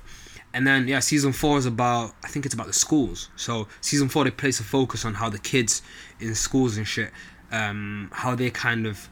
and 0.54 0.68
then 0.68 0.88
yeah 0.88 1.00
season 1.00 1.32
four 1.32 1.58
is 1.58 1.66
about 1.66 2.14
i 2.24 2.28
think 2.28 2.46
it's 2.46 2.54
about 2.54 2.68
the 2.68 2.74
schools. 2.74 3.30
So 3.36 3.68
season 3.82 4.10
four 4.10 4.24
they 4.24 4.32
place 4.32 4.60
a 4.60 4.64
focus 4.64 5.06
on 5.06 5.16
how 5.16 5.30
the 5.30 5.40
kids 5.40 5.82
in 6.20 6.36
schools 6.36 6.78
and 6.78 6.88
shit 6.88 7.12
um 7.52 8.10
how 8.14 8.36
they 8.36 8.50
kind 8.50 8.86
of 8.86 9.10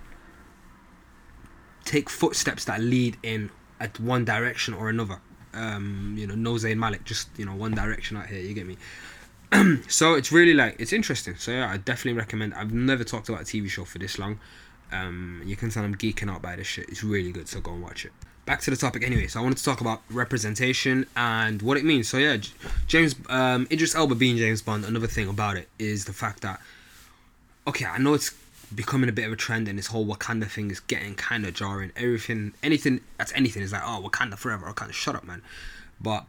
take 1.86 2.10
footsteps 2.10 2.66
that 2.66 2.82
lead 2.82 3.18
in 3.24 3.50
at 3.80 4.00
one 4.00 4.26
direction 4.26 4.74
or 4.74 4.90
another. 4.90 5.20
Um 5.54 6.16
you 6.18 6.28
know 6.28 6.36
Nose 6.36 6.64
and 6.66 6.80
Malik 6.80 7.04
just 7.06 7.30
you 7.38 7.46
know 7.46 7.56
one 7.56 7.74
direction 7.74 8.18
out 8.18 8.28
here 8.28 8.40
you 8.40 8.54
get 8.54 8.68
me? 8.68 8.78
So 9.88 10.14
it's 10.14 10.32
really 10.32 10.54
like 10.54 10.76
it's 10.80 10.94
interesting. 10.94 11.36
So 11.38 11.52
yeah 11.52 11.72
i 11.72 11.78
definitely 11.78 12.20
recommend 12.20 12.54
i've 12.54 12.74
never 12.74 13.04
talked 13.04 13.30
about 13.30 13.42
a 13.42 13.46
tv 13.46 13.70
show 13.70 13.86
for 13.86 13.98
this 13.98 14.20
long 14.20 14.40
um, 14.92 15.42
you 15.46 15.56
can 15.56 15.70
tell 15.70 15.84
I'm 15.84 15.96
geeking 15.96 16.30
out 16.30 16.42
by 16.42 16.56
this 16.56 16.68
shit. 16.68 16.90
It's 16.90 17.04
really 17.04 17.32
good, 17.32 17.48
so 17.48 17.60
go 17.60 17.72
and 17.72 17.82
watch 17.82 18.06
it. 18.06 18.12
Back 18.46 18.62
to 18.62 18.72
the 18.72 18.78
topic 18.78 19.04
anyway. 19.04 19.28
So 19.28 19.40
I 19.40 19.44
wanted 19.44 19.60
to 19.60 19.64
talk 19.64 19.82
about 19.82 20.02
representation 20.10 21.06
and 21.16 21.62
what 21.62 21.78
it 21.78 21.86
means. 21.86 22.10
So 22.10 22.18
yeah, 22.18 22.38
James 22.88 23.16
um, 23.30 23.68
Idris 23.72 23.94
Elba 23.96 24.16
being 24.16 24.38
James 24.38 24.62
Bond. 24.62 24.86
Another 24.86 25.08
thing 25.08 25.30
about 25.30 25.58
it 25.58 25.70
is 25.78 26.06
the 26.06 26.14
fact 26.14 26.42
that 26.42 26.60
okay, 27.68 27.86
I 27.86 28.00
know 28.00 28.16
it's 28.16 28.34
becoming 28.74 29.10
a 29.10 29.14
bit 29.14 29.26
of 29.26 29.32
a 29.32 29.36
trend, 29.36 29.68
and 29.68 29.78
this 29.78 29.88
whole 29.88 30.06
Wakanda 30.06 30.48
thing 30.48 30.72
is 30.72 30.80
getting 30.80 31.16
kind 31.16 31.46
of 31.46 31.54
jarring. 31.54 31.92
Everything, 31.96 32.54
anything 32.64 33.02
that's 33.18 33.34
anything 33.34 33.62
is 33.62 33.72
like 33.72 33.84
oh 33.84 34.02
Wakanda 34.04 34.36
forever. 34.38 34.68
I 34.68 34.74
can't 34.74 34.94
shut 34.94 35.16
up, 35.16 35.24
man. 35.24 35.44
But 36.02 36.26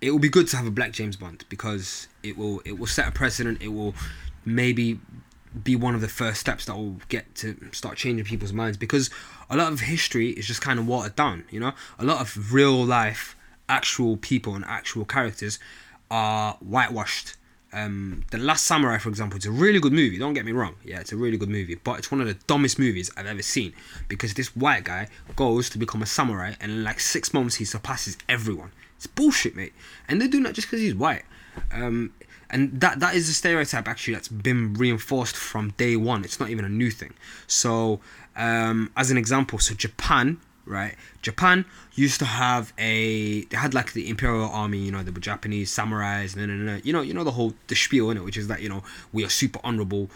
it 0.00 0.10
will 0.10 0.18
be 0.18 0.28
good 0.28 0.48
to 0.48 0.56
have 0.56 0.66
a 0.66 0.70
black 0.70 0.92
James 0.92 1.16
Bond 1.16 1.44
because 1.48 2.08
it 2.24 2.36
will 2.36 2.60
it 2.64 2.78
will 2.78 2.88
set 2.88 3.06
a 3.06 3.12
precedent. 3.12 3.62
It 3.62 3.68
will 3.68 3.94
maybe 4.44 4.98
be 5.64 5.76
one 5.76 5.94
of 5.94 6.00
the 6.00 6.08
first 6.08 6.40
steps 6.40 6.64
that 6.66 6.76
will 6.76 6.96
get 7.08 7.34
to 7.36 7.56
start 7.72 7.96
changing 7.96 8.24
people's 8.24 8.52
minds 8.52 8.76
because 8.76 9.10
a 9.50 9.56
lot 9.56 9.72
of 9.72 9.80
history 9.80 10.30
is 10.30 10.46
just 10.46 10.60
kind 10.62 10.78
of 10.78 10.86
watered 10.86 11.16
down 11.16 11.44
you 11.50 11.60
know? 11.60 11.72
A 11.98 12.04
lot 12.04 12.20
of 12.20 12.52
real 12.52 12.84
life 12.84 13.36
actual 13.68 14.16
people 14.16 14.54
and 14.54 14.64
actual 14.64 15.04
characters 15.04 15.58
are 16.10 16.54
whitewashed. 16.60 17.36
Um, 17.74 18.24
the 18.30 18.36
last 18.36 18.66
samurai 18.66 18.98
for 18.98 19.08
example 19.08 19.36
it's 19.36 19.46
a 19.46 19.50
really 19.50 19.80
good 19.80 19.94
movie 19.94 20.18
don't 20.18 20.34
get 20.34 20.44
me 20.44 20.52
wrong. 20.52 20.74
Yeah 20.84 21.00
it's 21.00 21.12
a 21.12 21.16
really 21.16 21.38
good 21.38 21.48
movie 21.48 21.74
but 21.74 21.98
it's 21.98 22.10
one 22.10 22.20
of 22.20 22.26
the 22.26 22.34
dumbest 22.46 22.78
movies 22.78 23.10
i've 23.16 23.24
ever 23.24 23.40
seen 23.40 23.72
because 24.08 24.34
this 24.34 24.54
white 24.54 24.84
guy 24.84 25.08
goes 25.36 25.70
to 25.70 25.78
become 25.78 26.02
a 26.02 26.06
samurai 26.06 26.52
and 26.60 26.70
in 26.70 26.84
like 26.84 27.00
six 27.00 27.32
months 27.32 27.56
he 27.56 27.64
surpasses 27.64 28.18
everyone. 28.28 28.72
It's 28.96 29.06
bullshit 29.06 29.56
mate. 29.56 29.72
And 30.06 30.20
they 30.20 30.28
do 30.28 30.42
that 30.42 30.54
just 30.54 30.68
because 30.68 30.80
he's 30.80 30.94
white 30.94 31.24
um, 31.72 32.12
and 32.52 32.80
that 32.80 33.00
that 33.00 33.14
is 33.14 33.28
a 33.28 33.32
stereotype 33.32 33.88
actually 33.88 34.14
that's 34.14 34.28
been 34.28 34.74
reinforced 34.74 35.36
from 35.36 35.70
day 35.78 35.96
one. 35.96 36.24
It's 36.24 36.38
not 36.38 36.50
even 36.50 36.64
a 36.64 36.68
new 36.68 36.90
thing. 36.90 37.14
So, 37.46 38.00
um, 38.36 38.90
as 38.96 39.10
an 39.10 39.16
example, 39.16 39.58
so 39.58 39.74
Japan, 39.74 40.38
right? 40.66 40.94
Japan 41.22 41.64
used 41.94 42.18
to 42.20 42.26
have 42.26 42.72
a 42.78 43.44
they 43.46 43.56
had 43.56 43.72
like 43.72 43.94
the 43.94 44.08
imperial 44.08 44.50
army, 44.50 44.78
you 44.78 44.92
know, 44.92 45.02
the 45.02 45.12
Japanese 45.12 45.74
samurais, 45.74 46.36
and 46.36 46.68
then 46.68 46.82
you 46.84 46.92
know, 46.92 47.00
you 47.00 47.14
know 47.14 47.24
the 47.24 47.32
whole 47.32 47.54
the 47.68 47.74
spiel 47.74 48.10
in 48.10 48.18
it, 48.18 48.24
which 48.24 48.36
is 48.36 48.48
that 48.48 48.60
you 48.60 48.68
know 48.68 48.82
we 49.12 49.24
are 49.24 49.30
super 49.30 49.60
honorable. 49.64 50.10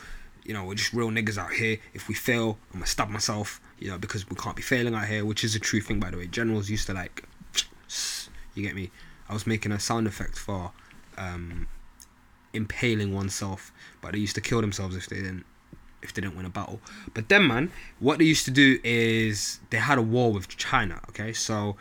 You 0.44 0.54
know, 0.54 0.64
we're 0.64 0.74
just 0.74 0.92
real 0.92 1.10
niggas 1.10 1.38
out 1.38 1.52
here. 1.52 1.78
If 1.92 2.06
we 2.06 2.14
fail, 2.14 2.58
I'm 2.72 2.80
gonna 2.80 2.86
stab 2.86 3.08
myself. 3.08 3.60
you 3.78 3.90
know, 3.90 3.98
because 3.98 4.28
we 4.28 4.36
can't 4.36 4.56
be 4.56 4.62
failing 4.62 4.94
out 4.94 5.06
here, 5.06 5.24
which 5.24 5.42
is 5.42 5.54
a 5.54 5.58
true 5.58 5.80
thing, 5.80 6.00
by 6.00 6.10
the 6.10 6.16
way. 6.16 6.26
Generals 6.26 6.70
used 6.70 6.86
to 6.86 6.94
like, 6.94 7.24
you 8.54 8.62
get 8.62 8.74
me. 8.74 8.90
I 9.28 9.34
was 9.34 9.46
making 9.46 9.72
a 9.72 9.80
sound 9.80 10.06
effect 10.06 10.38
for 10.38 10.70
um, 11.16 11.68
impaling 12.52 13.14
oneself, 13.14 13.72
but 14.00 14.12
they 14.12 14.18
used 14.18 14.34
to 14.34 14.40
kill 14.40 14.60
themselves 14.60 14.96
if 14.96 15.08
they 15.08 15.16
didn't 15.16 15.44
if 16.02 16.12
they 16.14 16.22
didn't 16.22 16.36
win 16.36 16.46
a 16.46 16.50
battle. 16.50 16.80
But 17.14 17.28
then, 17.28 17.46
man, 17.46 17.72
what 17.98 18.18
they 18.18 18.24
used 18.24 18.44
to 18.44 18.50
do 18.50 18.78
is 18.84 19.58
they 19.70 19.78
had 19.78 19.98
a 19.98 20.02
war 20.02 20.32
with 20.32 20.48
China. 20.48 21.00
Okay, 21.08 21.32
so 21.32 21.76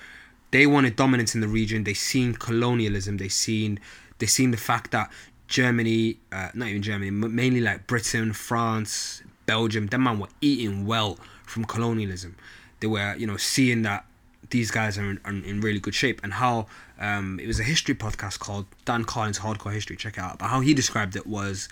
they 0.51 0.65
wanted 0.65 0.95
dominance 0.95 1.35
in 1.35 1.41
the 1.41 1.47
region. 1.47 1.83
They 1.83 1.93
seen 1.93 2.33
colonialism. 2.33 3.17
They 3.17 3.29
seen 3.29 3.79
they 4.17 4.25
seen 4.25 4.51
the 4.51 4.57
fact 4.57 4.91
that 4.91 5.11
Germany, 5.47 6.17
uh, 6.31 6.49
not 6.53 6.69
even 6.69 6.81
Germany, 6.81 7.11
mainly 7.11 7.61
like 7.61 7.87
Britain, 7.87 8.33
France, 8.33 9.21
Belgium, 9.45 9.87
them 9.87 10.03
man 10.03 10.19
were 10.19 10.29
eating 10.41 10.85
well 10.85 11.19
from 11.45 11.65
colonialism. 11.65 12.35
They 12.79 12.87
were, 12.87 13.15
you 13.15 13.27
know, 13.27 13.37
seeing 13.37 13.83
that 13.83 14.05
these 14.49 14.71
guys 14.71 14.97
are 14.97 15.09
in, 15.09 15.19
are 15.25 15.31
in 15.31 15.61
really 15.61 15.79
good 15.79 15.95
shape 15.95 16.21
and 16.23 16.33
how 16.33 16.67
um, 16.99 17.39
it 17.39 17.47
was 17.47 17.59
a 17.59 17.63
history 17.63 17.95
podcast 17.95 18.39
called 18.39 18.65
Dan 18.85 19.03
Carlin's 19.03 19.39
Hardcore 19.39 19.73
History. 19.73 19.95
Check 19.95 20.17
it 20.17 20.21
out. 20.21 20.39
But 20.39 20.47
how 20.47 20.61
he 20.61 20.73
described 20.73 21.15
it 21.15 21.27
was 21.27 21.69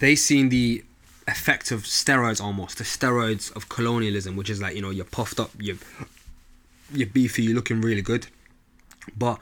they 0.00 0.14
seen 0.14 0.48
the 0.48 0.84
effect 1.28 1.70
of 1.70 1.82
steroids 1.82 2.42
almost 2.42 2.78
the 2.78 2.84
steroids 2.84 3.54
of 3.54 3.68
colonialism, 3.68 4.36
which 4.36 4.50
is 4.50 4.60
like 4.60 4.74
you 4.74 4.82
know 4.82 4.90
you're 4.90 5.04
puffed 5.04 5.38
up, 5.40 5.50
you're 5.58 5.76
you're 6.92 7.08
beefy, 7.08 7.42
you're 7.42 7.54
looking 7.54 7.80
really 7.80 8.02
good, 8.02 8.26
but 9.16 9.38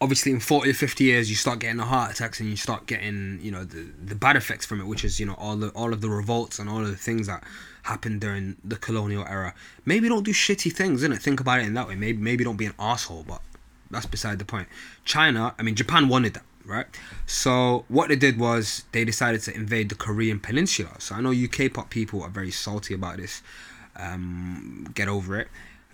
obviously 0.00 0.30
in 0.32 0.40
40 0.40 0.70
or 0.70 0.74
50 0.74 1.04
years 1.04 1.28
you 1.28 1.36
start 1.36 1.58
getting 1.58 1.78
the 1.78 1.84
heart 1.84 2.12
attacks 2.12 2.40
and 2.40 2.48
you 2.48 2.56
start 2.56 2.86
getting 2.86 3.40
you 3.42 3.50
know 3.50 3.64
the, 3.64 3.90
the 4.04 4.14
bad 4.14 4.36
effects 4.36 4.64
from 4.64 4.80
it 4.80 4.86
which 4.86 5.04
is 5.04 5.18
you 5.18 5.26
know 5.26 5.34
all 5.34 5.56
the 5.56 5.68
all 5.70 5.92
of 5.92 6.00
the 6.00 6.08
revolts 6.08 6.58
and 6.58 6.68
all 6.68 6.80
of 6.80 6.88
the 6.88 6.96
things 6.96 7.26
that 7.26 7.42
happened 7.84 8.20
during 8.20 8.56
the 8.62 8.76
colonial 8.76 9.24
era. 9.26 9.54
Maybe 9.84 10.08
don't 10.08 10.24
do 10.24 10.32
shitty 10.32 10.72
things 10.72 11.02
in 11.02 11.12
it 11.12 11.20
think 11.20 11.40
about 11.40 11.60
it 11.60 11.66
in 11.66 11.74
that 11.74 11.88
way. 11.88 11.96
Maybe 11.96 12.18
maybe 12.18 12.44
don't 12.44 12.56
be 12.56 12.66
an 12.66 12.74
asshole 12.78 13.24
but 13.26 13.40
that's 13.90 14.06
beside 14.06 14.38
the 14.38 14.44
point. 14.44 14.68
China 15.04 15.54
i 15.58 15.62
mean 15.62 15.74
japan 15.74 16.08
wanted 16.08 16.34
that 16.34 16.44
right? 16.64 16.86
So 17.24 17.86
what 17.88 18.10
they 18.10 18.16
did 18.16 18.38
was 18.38 18.84
they 18.92 19.02
decided 19.02 19.40
to 19.42 19.54
invade 19.54 19.88
the 19.88 19.94
korean 19.94 20.38
peninsula. 20.38 20.96
So 20.98 21.14
i 21.16 21.20
know 21.20 21.30
uk 21.32 21.72
pop 21.72 21.90
people 21.90 22.22
are 22.22 22.30
very 22.30 22.50
salty 22.50 22.94
about 22.94 23.16
this 23.16 23.42
um, 23.98 24.86
get 24.94 25.08
over 25.08 25.38
it. 25.38 25.48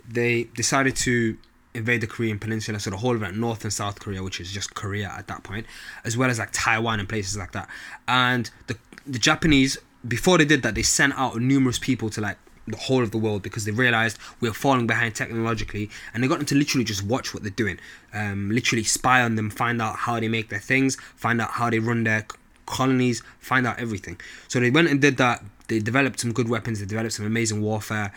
They 0.06 0.44
decided 0.54 0.96
to 0.96 1.38
invade 1.74 2.00
the 2.00 2.06
Korean 2.06 2.38
peninsula, 2.38 2.78
so 2.80 2.90
the 2.90 2.96
whole 2.96 3.14
of 3.14 3.22
like 3.22 3.34
North 3.34 3.64
and 3.64 3.72
South 3.72 4.00
Korea, 4.00 4.22
which 4.22 4.40
is 4.40 4.52
just 4.52 4.74
Korea 4.74 5.12
at 5.16 5.26
that 5.26 5.42
point, 5.42 5.66
as 6.04 6.16
well 6.16 6.30
as 6.30 6.38
like 6.38 6.50
Taiwan 6.52 7.00
and 7.00 7.08
places 7.08 7.36
like 7.36 7.52
that. 7.52 7.68
And 8.08 8.50
the 8.66 8.76
the 9.06 9.18
Japanese, 9.18 9.76
before 10.06 10.38
they 10.38 10.44
did 10.44 10.62
that, 10.62 10.74
they 10.74 10.82
sent 10.82 11.12
out 11.14 11.36
numerous 11.36 11.78
people 11.78 12.08
to 12.10 12.20
like 12.20 12.38
the 12.66 12.76
whole 12.76 13.02
of 13.02 13.10
the 13.10 13.18
world 13.18 13.42
because 13.42 13.66
they 13.66 13.72
realized 13.72 14.18
we 14.40 14.48
are 14.48 14.54
falling 14.54 14.86
behind 14.86 15.14
technologically 15.14 15.90
and 16.14 16.22
they 16.22 16.28
got 16.28 16.38
them 16.38 16.46
to 16.46 16.54
literally 16.54 16.84
just 16.84 17.02
watch 17.02 17.34
what 17.34 17.42
they're 17.42 17.50
doing. 17.50 17.78
Um, 18.14 18.50
literally 18.50 18.84
spy 18.84 19.20
on 19.20 19.34
them 19.34 19.50
find 19.50 19.82
out 19.82 19.96
how 19.96 20.18
they 20.18 20.28
make 20.28 20.48
their 20.48 20.60
things 20.60 20.96
find 21.16 21.40
out 21.42 21.50
how 21.50 21.68
they 21.68 21.78
run 21.78 22.04
their 22.04 22.26
colonies 22.66 23.22
find 23.40 23.66
out 23.66 23.78
everything. 23.78 24.18
So 24.48 24.60
they 24.60 24.70
went 24.70 24.88
and 24.88 25.00
did 25.00 25.16
that. 25.18 25.44
They 25.68 25.78
developed 25.78 26.20
some 26.20 26.32
good 26.32 26.48
weapons. 26.48 26.80
They 26.80 26.86
developed 26.86 27.14
some 27.14 27.26
amazing 27.26 27.60
warfare 27.62 28.12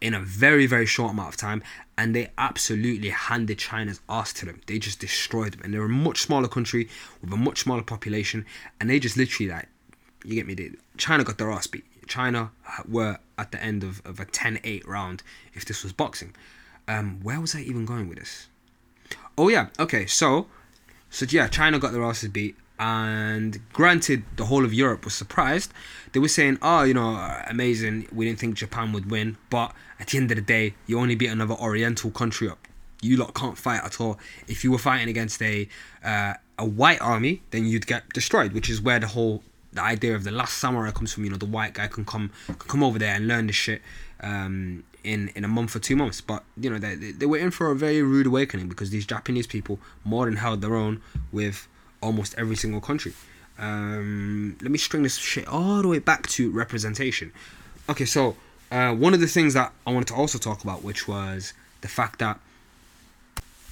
in 0.00 0.14
a 0.14 0.20
very 0.20 0.66
very 0.66 0.86
short 0.86 1.12
amount 1.12 1.28
of 1.28 1.36
time 1.36 1.62
and 1.98 2.14
they 2.14 2.30
absolutely 2.38 3.08
handed 3.08 3.58
China's 3.58 4.00
ass 4.08 4.32
to 4.32 4.46
them. 4.46 4.60
They 4.68 4.78
just 4.78 5.00
destroyed 5.00 5.54
them, 5.54 5.62
and 5.64 5.74
they're 5.74 5.82
a 5.82 5.88
much 5.88 6.20
smaller 6.20 6.46
country 6.46 6.88
with 7.20 7.32
a 7.32 7.36
much 7.36 7.58
smaller 7.58 7.82
population, 7.82 8.46
and 8.80 8.88
they 8.88 9.00
just 9.00 9.16
literally 9.16 9.50
like, 9.50 9.66
you 10.24 10.36
get 10.36 10.46
me? 10.46 10.54
They, 10.54 10.70
China 10.96 11.24
got 11.24 11.38
their 11.38 11.50
ass 11.50 11.66
beat. 11.66 11.84
China 12.06 12.52
were 12.88 13.18
at 13.36 13.50
the 13.50 13.62
end 13.62 13.82
of, 13.82 14.00
of 14.06 14.20
a 14.20 14.24
10-8 14.24 14.86
round 14.86 15.24
if 15.54 15.64
this 15.64 15.82
was 15.82 15.92
boxing. 15.92 16.34
Um, 16.86 17.18
where 17.22 17.40
was 17.40 17.56
I 17.56 17.60
even 17.60 17.84
going 17.84 18.08
with 18.08 18.18
this? 18.18 18.46
Oh 19.36 19.48
yeah, 19.48 19.66
okay, 19.80 20.06
so 20.06 20.46
so 21.10 21.26
yeah, 21.28 21.48
China 21.48 21.80
got 21.80 21.92
their 21.92 22.04
asses 22.04 22.28
beat 22.28 22.56
and 22.78 23.60
granted 23.72 24.22
the 24.36 24.46
whole 24.46 24.64
of 24.64 24.72
Europe 24.72 25.04
was 25.04 25.14
surprised. 25.14 25.72
They 26.12 26.20
were 26.20 26.28
saying, 26.28 26.58
"Oh, 26.62 26.82
you 26.84 26.94
know, 26.94 27.16
amazing. 27.46 28.08
We 28.12 28.26
didn't 28.26 28.38
think 28.38 28.54
Japan 28.54 28.92
would 28.92 29.10
win, 29.10 29.36
but 29.50 29.74
at 29.98 30.08
the 30.08 30.18
end 30.18 30.30
of 30.30 30.36
the 30.36 30.42
day, 30.42 30.74
you 30.86 30.98
only 30.98 31.14
beat 31.14 31.28
another 31.28 31.54
Oriental 31.54 32.10
country 32.10 32.48
up. 32.48 32.68
You 33.00 33.16
lot 33.16 33.34
can't 33.34 33.58
fight 33.58 33.84
at 33.84 34.00
all. 34.00 34.18
If 34.46 34.64
you 34.64 34.72
were 34.72 34.78
fighting 34.78 35.08
against 35.08 35.42
a 35.42 35.68
uh, 36.04 36.34
a 36.58 36.64
white 36.64 37.00
army, 37.00 37.42
then 37.50 37.66
you'd 37.66 37.86
get 37.86 38.08
destroyed. 38.10 38.52
Which 38.52 38.68
is 38.70 38.80
where 38.80 38.98
the 38.98 39.08
whole 39.08 39.42
the 39.72 39.82
idea 39.82 40.14
of 40.14 40.24
the 40.24 40.30
last 40.30 40.58
samurai 40.58 40.90
comes 40.90 41.12
from. 41.12 41.24
You 41.24 41.30
know, 41.30 41.36
the 41.36 41.46
white 41.46 41.74
guy 41.74 41.88
can 41.88 42.04
come 42.04 42.30
can 42.46 42.56
come 42.56 42.82
over 42.82 42.98
there 42.98 43.14
and 43.14 43.26
learn 43.26 43.46
the 43.48 43.52
shit 43.52 43.82
um, 44.20 44.84
in 45.04 45.28
in 45.34 45.44
a 45.44 45.48
month 45.48 45.74
or 45.74 45.80
two 45.80 45.96
months. 45.96 46.20
But 46.20 46.44
you 46.56 46.70
know, 46.70 46.78
they 46.78 46.94
they 46.94 47.26
were 47.26 47.38
in 47.38 47.50
for 47.50 47.70
a 47.70 47.76
very 47.76 48.02
rude 48.02 48.26
awakening 48.26 48.68
because 48.68 48.90
these 48.90 49.06
Japanese 49.06 49.46
people 49.46 49.78
more 50.04 50.26
than 50.26 50.36
held 50.36 50.60
their 50.60 50.76
own 50.76 51.02
with 51.32 51.68
almost 52.00 52.34
every 52.38 52.56
single 52.56 52.80
country. 52.80 53.12
Um, 53.58 54.56
let 54.62 54.70
me 54.70 54.78
string 54.78 55.02
this 55.02 55.16
shit 55.16 55.46
all 55.48 55.82
the 55.82 55.88
way 55.88 55.98
back 55.98 56.26
to 56.28 56.50
representation. 56.50 57.32
Okay, 57.88 58.04
so 58.04 58.36
uh, 58.70 58.94
one 58.94 59.14
of 59.14 59.20
the 59.20 59.26
things 59.26 59.54
that 59.54 59.72
I 59.86 59.92
wanted 59.92 60.08
to 60.08 60.14
also 60.14 60.38
talk 60.38 60.62
about, 60.62 60.84
which 60.84 61.08
was 61.08 61.52
the 61.80 61.88
fact 61.88 62.18
that 62.20 62.38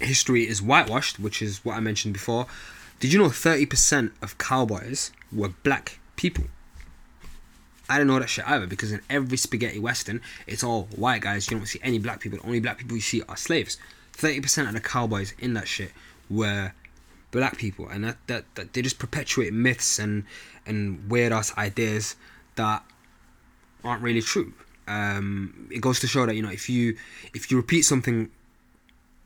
history 0.00 0.47
is 0.49 0.61
whitewashed, 0.61 1.18
which 1.18 1.40
is 1.40 1.64
what 1.64 1.76
I 1.76 1.80
mentioned 1.80 2.14
before. 2.14 2.47
Did 2.99 3.12
you 3.12 3.18
know 3.18 3.26
30% 3.26 4.12
of 4.23 4.38
cowboys 4.38 5.12
were 5.33 5.50
black 5.50 5.99
people? 6.16 6.45
I 7.88 7.99
didn't 7.99 8.09
know 8.09 8.18
that 8.18 8.28
shit 8.28 8.49
either 8.49 8.66
because 8.66 8.90
in 8.90 9.00
every 9.09 9.37
spaghetti 9.37 9.78
western, 9.78 10.21
it's 10.47 10.64
all 10.64 10.85
white 10.97 11.23
guys. 11.23 11.49
You 11.49 11.56
don't 11.56 11.66
see 11.66 11.78
any 11.83 11.99
black 11.99 12.21
people. 12.21 12.38
The 12.38 12.47
only 12.47 12.61
black 12.61 12.78
people 12.78 12.97
you 12.97 13.02
see 13.02 13.23
are 13.28 13.37
slaves. 13.37 13.78
30% 14.14 14.66
of 14.66 14.73
the 14.73 14.80
cowboys 14.80 15.35
in 15.38 15.54
that 15.54 15.68
shit 15.68 15.92
were 16.28 16.73
black 17.37 17.59
people, 17.59 17.88
and 17.88 18.05
that, 18.05 18.16
that, 18.26 18.45
that 18.55 18.73
they 18.73 18.83
just 18.83 18.99
perpetuate 18.99 19.52
myths 19.52 19.99
and 19.99 20.25
and 20.64 21.11
weird 21.11 21.33
ass 21.33 21.57
ideas 21.57 22.16
that 22.57 22.83
aren't 23.85 24.02
really 24.02 24.23
true. 24.23 24.52
Um, 24.88 25.69
it 25.71 25.81
goes 25.81 26.00
to 26.00 26.07
show 26.07 26.26
that 26.26 26.35
you 26.35 26.43
know 26.43 26.50
if 26.50 26.69
you 26.69 26.97
if 27.35 27.50
you 27.50 27.57
repeat 27.57 27.83
something 27.83 28.31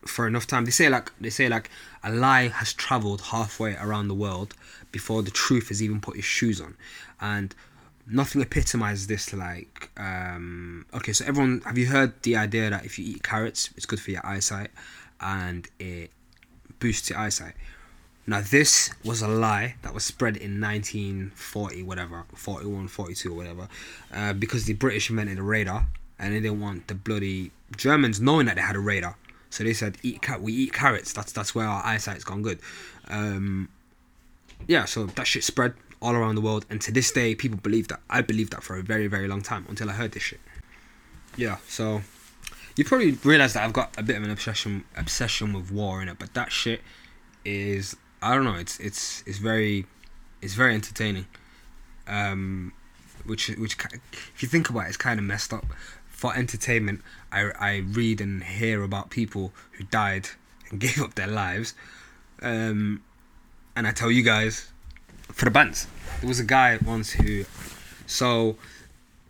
for 0.05 0.27
enough 0.27 0.45
time, 0.47 0.65
they 0.65 0.71
say 0.71 0.89
like 0.89 1.11
they 1.19 1.29
say 1.29 1.47
like 1.47 1.69
a 2.03 2.11
lie 2.11 2.47
has 2.49 2.73
traveled 2.73 3.21
halfway 3.21 3.75
around 3.75 4.07
the 4.07 4.15
world 4.25 4.53
before 4.91 5.21
the 5.23 5.31
truth 5.31 5.69
has 5.69 5.81
even 5.81 6.01
put 6.01 6.17
its 6.17 6.25
shoes 6.25 6.59
on, 6.59 6.75
and 7.19 7.55
nothing 8.07 8.41
epitomizes 8.41 9.07
this 9.07 9.33
like 9.33 9.89
um, 9.97 10.85
okay 10.93 11.13
so 11.13 11.23
everyone 11.25 11.61
have 11.61 11.77
you 11.77 11.85
heard 11.85 12.11
the 12.23 12.35
idea 12.35 12.69
that 12.69 12.83
if 12.83 12.97
you 12.97 13.05
eat 13.05 13.23
carrots 13.23 13.69
it's 13.77 13.85
good 13.85 13.99
for 13.99 14.11
your 14.11 14.25
eyesight 14.25 14.69
and 15.21 15.69
it 15.79 16.11
boosts 16.79 17.09
your 17.09 17.19
eyesight 17.19 17.53
now, 18.27 18.41
this 18.41 18.91
was 19.03 19.21
a 19.21 19.27
lie 19.27 19.75
that 19.81 19.93
was 19.93 20.05
spread 20.05 20.37
in 20.37 20.61
1940, 20.61 21.83
whatever, 21.83 22.23
41, 22.35 22.87
42, 22.87 23.31
or 23.31 23.35
whatever, 23.35 23.67
uh, 24.13 24.33
because 24.33 24.65
the 24.65 24.73
British 24.73 25.09
invented 25.09 25.39
a 25.39 25.43
radar 25.43 25.87
and 26.19 26.33
they 26.33 26.39
didn't 26.39 26.61
want 26.61 26.87
the 26.87 26.93
bloody 26.93 27.51
Germans 27.75 28.21
knowing 28.21 28.45
that 28.45 28.55
they 28.55 28.61
had 28.61 28.75
a 28.75 28.79
radar. 28.79 29.17
So 29.49 29.63
they 29.63 29.73
said, 29.73 29.97
"Eat. 30.03 30.25
We 30.39 30.53
eat 30.53 30.71
carrots. 30.71 31.11
That's 31.11 31.31
that's 31.31 31.53
where 31.53 31.67
our 31.67 31.83
eyesight's 31.83 32.23
gone 32.23 32.41
good." 32.41 32.59
Um, 33.09 33.67
yeah, 34.67 34.85
so 34.85 35.07
that 35.07 35.27
shit 35.27 35.43
spread 35.43 35.73
all 36.01 36.13
around 36.15 36.35
the 36.35 36.41
world, 36.41 36.65
and 36.69 36.79
to 36.81 36.91
this 36.91 37.11
day, 37.11 37.35
people 37.35 37.57
believe 37.57 37.87
that. 37.89 37.99
I 38.09 38.21
believed 38.21 38.53
that 38.53 38.63
for 38.63 38.77
a 38.77 38.83
very, 38.83 39.07
very 39.07 39.27
long 39.27 39.41
time 39.41 39.65
until 39.67 39.89
I 39.89 39.93
heard 39.93 40.13
this 40.13 40.23
shit. 40.23 40.39
Yeah, 41.35 41.57
so 41.67 42.01
you 42.77 42.85
probably 42.85 43.11
realize 43.23 43.53
that 43.53 43.63
I've 43.63 43.73
got 43.73 43.97
a 43.97 44.03
bit 44.03 44.15
of 44.15 44.23
an 44.23 44.31
obsession 44.31 44.85
obsession 44.95 45.53
with 45.53 45.71
war 45.71 46.01
in 46.01 46.07
it, 46.07 46.17
but 46.19 46.33
that 46.35 46.51
shit 46.51 46.81
is 47.43 47.97
I 48.21 48.35
don't 48.35 48.43
know. 48.43 48.55
It's 48.55 48.79
it's 48.79 49.23
it's 49.25 49.39
very 49.39 49.85
it's 50.41 50.53
very 50.53 50.75
entertaining. 50.75 51.25
Um, 52.07 52.73
which 53.25 53.49
which 53.49 53.77
if 54.33 54.41
you 54.41 54.47
think 54.47 54.69
about 54.69 54.85
it, 54.85 54.89
it's 54.89 54.97
kind 54.97 55.19
of 55.19 55.25
messed 55.25 55.53
up. 55.53 55.65
For 56.07 56.35
entertainment, 56.35 57.01
I 57.31 57.51
I 57.59 57.77
read 57.77 58.21
and 58.21 58.43
hear 58.43 58.83
about 58.83 59.09
people 59.09 59.53
who 59.73 59.85
died 59.85 60.29
and 60.69 60.79
gave 60.85 61.01
up 61.01 61.15
their 61.15 61.27
lives, 61.27 61.73
um, 62.41 63.03
and 63.75 63.87
I 63.87 63.91
tell 63.91 64.11
you 64.11 64.21
guys 64.21 64.71
for 65.29 65.45
the 65.45 65.51
bands. 65.51 65.87
There 66.19 66.27
was 66.27 66.39
a 66.39 66.43
guy 66.43 66.77
once 66.85 67.11
who, 67.11 67.45
so, 68.05 68.57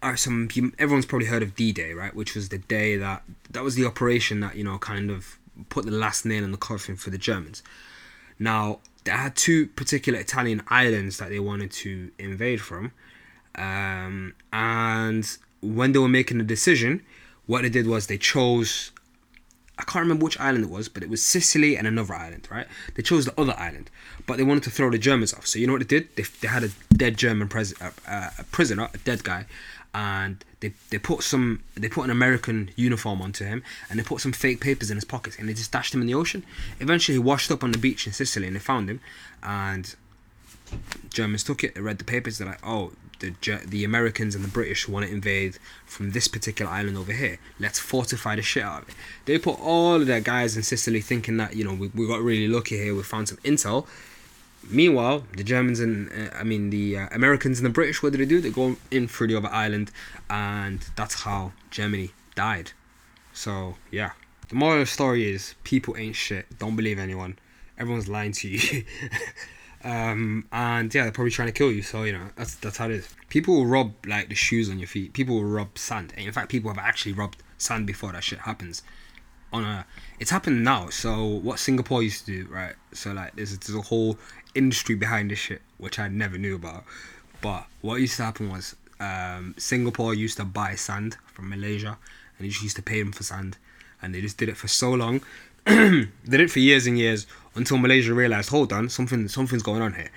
are 0.04 0.18
some 0.18 0.50
everyone's 0.78 1.06
probably 1.06 1.28
heard 1.28 1.44
of 1.44 1.56
D 1.56 1.72
Day, 1.72 1.94
right? 1.94 2.14
Which 2.14 2.36
was 2.36 2.50
the 2.50 2.58
day 2.58 2.98
that 2.98 3.24
that 3.50 3.64
was 3.64 3.76
the 3.76 3.86
operation 3.86 4.42
that 4.42 4.58
you 4.58 4.66
know 4.66 4.78
kind 4.78 5.10
of 5.10 5.38
put 5.70 5.86
the 5.86 5.92
last 5.92 6.26
nail 6.26 6.44
in 6.44 6.52
the 6.52 6.58
coffin 6.58 6.98
for 6.98 7.10
the 7.10 7.18
Germans. 7.18 7.64
Now, 8.42 8.80
they 9.04 9.12
had 9.12 9.36
two 9.36 9.68
particular 9.68 10.20
Italian 10.20 10.64
islands 10.68 11.20
that 11.20 11.30
they 11.30 11.40
wanted 11.40 11.72
to 11.72 12.12
invade 12.18 12.60
from. 12.60 12.92
Um, 13.54 14.34
and 14.52 15.38
when 15.62 15.92
they 15.92 16.00
were 16.00 16.10
making 16.10 16.40
the 16.40 16.44
decision, 16.44 17.04
what 17.46 17.62
they 17.62 17.70
did 17.70 17.86
was 17.86 18.08
they 18.08 18.18
chose 18.18 18.92
I 19.82 19.84
can't 19.84 20.04
remember 20.04 20.26
which 20.26 20.40
island 20.40 20.66
it 20.66 20.70
was, 20.70 20.90
but 20.90 21.02
it 21.02 21.10
was 21.10 21.24
Sicily 21.24 21.76
and 21.76 21.88
another 21.88 22.14
island, 22.14 22.48
right? 22.52 22.68
They 22.94 23.02
chose 23.02 23.26
the 23.26 23.40
other 23.40 23.56
island, 23.58 23.90
but 24.28 24.38
they 24.38 24.44
wanted 24.44 24.62
to 24.64 24.70
throw 24.70 24.92
the 24.92 25.00
Germans 25.00 25.34
off. 25.34 25.48
So 25.48 25.58
you 25.58 25.66
know 25.66 25.74
what 25.74 25.88
they 25.88 26.00
did? 26.00 26.16
They, 26.16 26.24
they 26.40 26.48
had 26.48 26.64
a 26.64 26.70
dead 26.94 27.18
German 27.18 27.48
pres- 27.48 27.74
uh, 27.82 27.90
uh, 28.08 28.30
a 28.38 28.44
prisoner, 28.44 28.90
a 28.94 28.98
dead 29.00 29.24
guy, 29.24 29.48
and 29.94 30.44
they 30.62 30.74
they 30.90 30.98
put 30.98 31.24
some 31.24 31.62
they 31.76 31.90
put 31.90 32.04
an 32.04 32.10
American 32.10 32.72
uniform 32.76 33.22
onto 33.22 33.44
him 33.44 33.62
and 33.90 34.00
they 34.00 34.04
put 34.04 34.22
some 34.22 34.32
fake 34.32 34.62
papers 34.62 34.90
in 34.90 34.98
his 34.98 35.04
pockets 35.04 35.38
and 35.38 35.50
they 35.50 35.54
just 35.54 35.72
dashed 35.72 35.94
him 35.94 36.02
in 36.02 36.08
the 36.08 36.14
ocean. 36.14 36.44
Eventually, 36.80 37.16
he 37.16 37.20
washed 37.20 37.52
up 37.52 37.64
on 37.64 37.72
the 37.72 37.78
beach 37.78 38.08
in 38.08 38.14
Sicily 38.14 38.48
and 38.48 38.56
they 38.56 38.60
found 38.60 38.90
him, 38.90 39.02
and 39.44 39.96
Germans 41.10 41.44
took 41.44 41.64
it. 41.64 41.76
They 41.76 41.82
read 41.82 41.98
the 41.98 42.06
papers. 42.06 42.38
They're 42.38 42.48
like, 42.48 42.66
oh, 42.66 42.94
the 43.20 43.34
the 43.66 43.84
Americans 43.84 44.36
and 44.36 44.44
the 44.44 44.50
British 44.50 44.88
want 44.88 45.06
to 45.06 45.12
invade 45.12 45.58
from 45.86 46.12
this 46.12 46.28
particular 46.28 46.72
island 46.72 46.98
over 46.98 47.12
here. 47.12 47.40
Let's 47.60 47.80
fortify 47.80 48.36
the 48.36 48.42
shit 48.42 48.64
out 48.64 48.84
of 48.84 48.90
it. 48.90 48.96
They 49.26 49.38
put 49.38 49.60
all 49.60 49.96
of 49.96 50.08
their 50.08 50.22
guys 50.22 50.56
in 50.56 50.64
Sicily 50.64 51.02
thinking 51.02 51.38
that 51.38 51.56
you 51.56 51.64
know 51.64 51.74
we, 51.74 51.88
we 51.94 52.08
got 52.08 52.22
really 52.22 52.48
lucky 52.48 52.78
here. 52.78 52.96
We 52.96 53.04
found 53.04 53.30
some 53.30 53.38
intel. 53.38 53.88
Meanwhile, 54.70 55.26
the 55.36 55.44
Germans 55.44 55.80
and 55.80 56.10
uh, 56.12 56.36
I 56.36 56.44
mean 56.44 56.70
the 56.70 56.98
uh, 56.98 57.08
Americans 57.12 57.60
and 57.60 57.66
the 57.66 57.72
British, 57.72 58.04
what 58.04 58.12
did 58.12 58.22
they 58.22 58.26
do? 58.26 58.42
They 58.42 58.52
go 58.52 58.78
in 58.90 59.08
through 59.08 59.28
the 59.28 59.36
other 59.36 59.50
island, 59.50 59.92
and 60.30 60.80
that's 60.96 61.24
how 61.24 61.52
Germany 61.72 62.12
died. 62.36 62.72
So 63.34 63.76
yeah, 63.92 64.12
the 64.50 64.56
moral 64.56 64.82
of 64.82 64.88
the 64.88 64.92
story 64.92 65.30
is 65.32 65.56
people 65.64 65.98
ain't 65.98 66.16
shit. 66.16 66.60
Don't 66.60 66.76
believe 66.76 67.00
anyone. 67.00 67.40
Everyone's 67.78 68.08
lying 68.08 68.32
to 68.34 68.48
you. 68.48 68.84
um, 69.84 70.46
and 70.52 70.94
yeah, 70.94 71.04
they're 71.04 71.12
probably 71.12 71.32
trying 71.32 71.48
to 71.48 71.54
kill 71.54 71.72
you. 71.72 71.82
So 71.82 72.04
you 72.04 72.14
know 72.14 72.30
that's 72.36 72.56
that's 72.56 72.78
how 72.78 72.86
it 72.86 72.92
is. 72.92 73.10
People 73.30 73.56
will 73.56 73.66
rub 73.66 73.94
like 74.06 74.30
the 74.30 74.36
shoes 74.36 74.70
on 74.70 74.80
your 74.80 74.88
feet. 74.88 75.14
People 75.14 75.36
will 75.36 75.46
rub 75.46 75.78
sand. 75.78 76.14
And 76.16 76.26
in 76.26 76.32
fact, 76.32 76.50
people 76.50 76.70
have 76.70 76.78
actually 76.78 77.14
rubbed 77.14 77.42
sand 77.58 77.88
before 77.88 78.12
that 78.12 78.24
shit 78.24 78.40
happens 78.40 78.84
on 79.54 79.64
a 79.64 79.86
it's 80.20 80.32
happened 80.32 80.64
now 80.64 80.90
so 80.90 81.26
what 81.26 81.60
singapore 81.60 82.02
used 82.02 82.26
to 82.26 82.44
do 82.44 82.50
right 82.52 82.74
so 82.94 83.12
like 83.12 83.36
there's, 83.36 83.58
there's 83.58 83.78
a 83.78 83.82
whole 83.82 84.18
industry 84.56 84.96
behind 84.96 85.32
this 85.32 85.40
shit, 85.40 85.62
which 85.78 86.00
I 86.00 86.08
never 86.08 86.38
knew 86.38 86.56
about. 86.56 86.84
But 87.42 87.66
what 87.82 88.02
used 88.02 88.18
to 88.18 88.24
happen 88.24 88.50
was 88.50 88.76
um, 89.00 89.56
Singapore 89.58 90.14
used 90.14 90.38
to 90.38 90.46
buy 90.46 90.76
sand 90.76 91.18
from 91.34 91.50
Malaysia, 91.50 91.98
and 92.38 92.46
they 92.46 92.50
just 92.50 92.64
used 92.64 92.76
to 92.76 92.84
pay 92.84 93.02
them 93.02 93.12
for 93.12 93.24
sand, 93.24 93.58
and 94.02 94.14
they 94.14 94.22
just 94.22 94.38
did 94.38 94.50
it 94.50 94.58
for 94.58 94.68
so 94.68 94.92
long. 94.92 95.22
they 95.66 96.08
did 96.28 96.42
it 96.42 96.52
for 96.52 96.60
years 96.60 96.88
and 96.88 96.98
years 96.98 97.28
until 97.56 97.78
Malaysia 97.78 98.14
realized, 98.14 98.50
hold 98.50 98.72
on, 98.72 98.90
something 98.90 99.28
something's 99.28 99.64
going 99.64 99.82
on 99.82 99.94
here, 99.94 100.12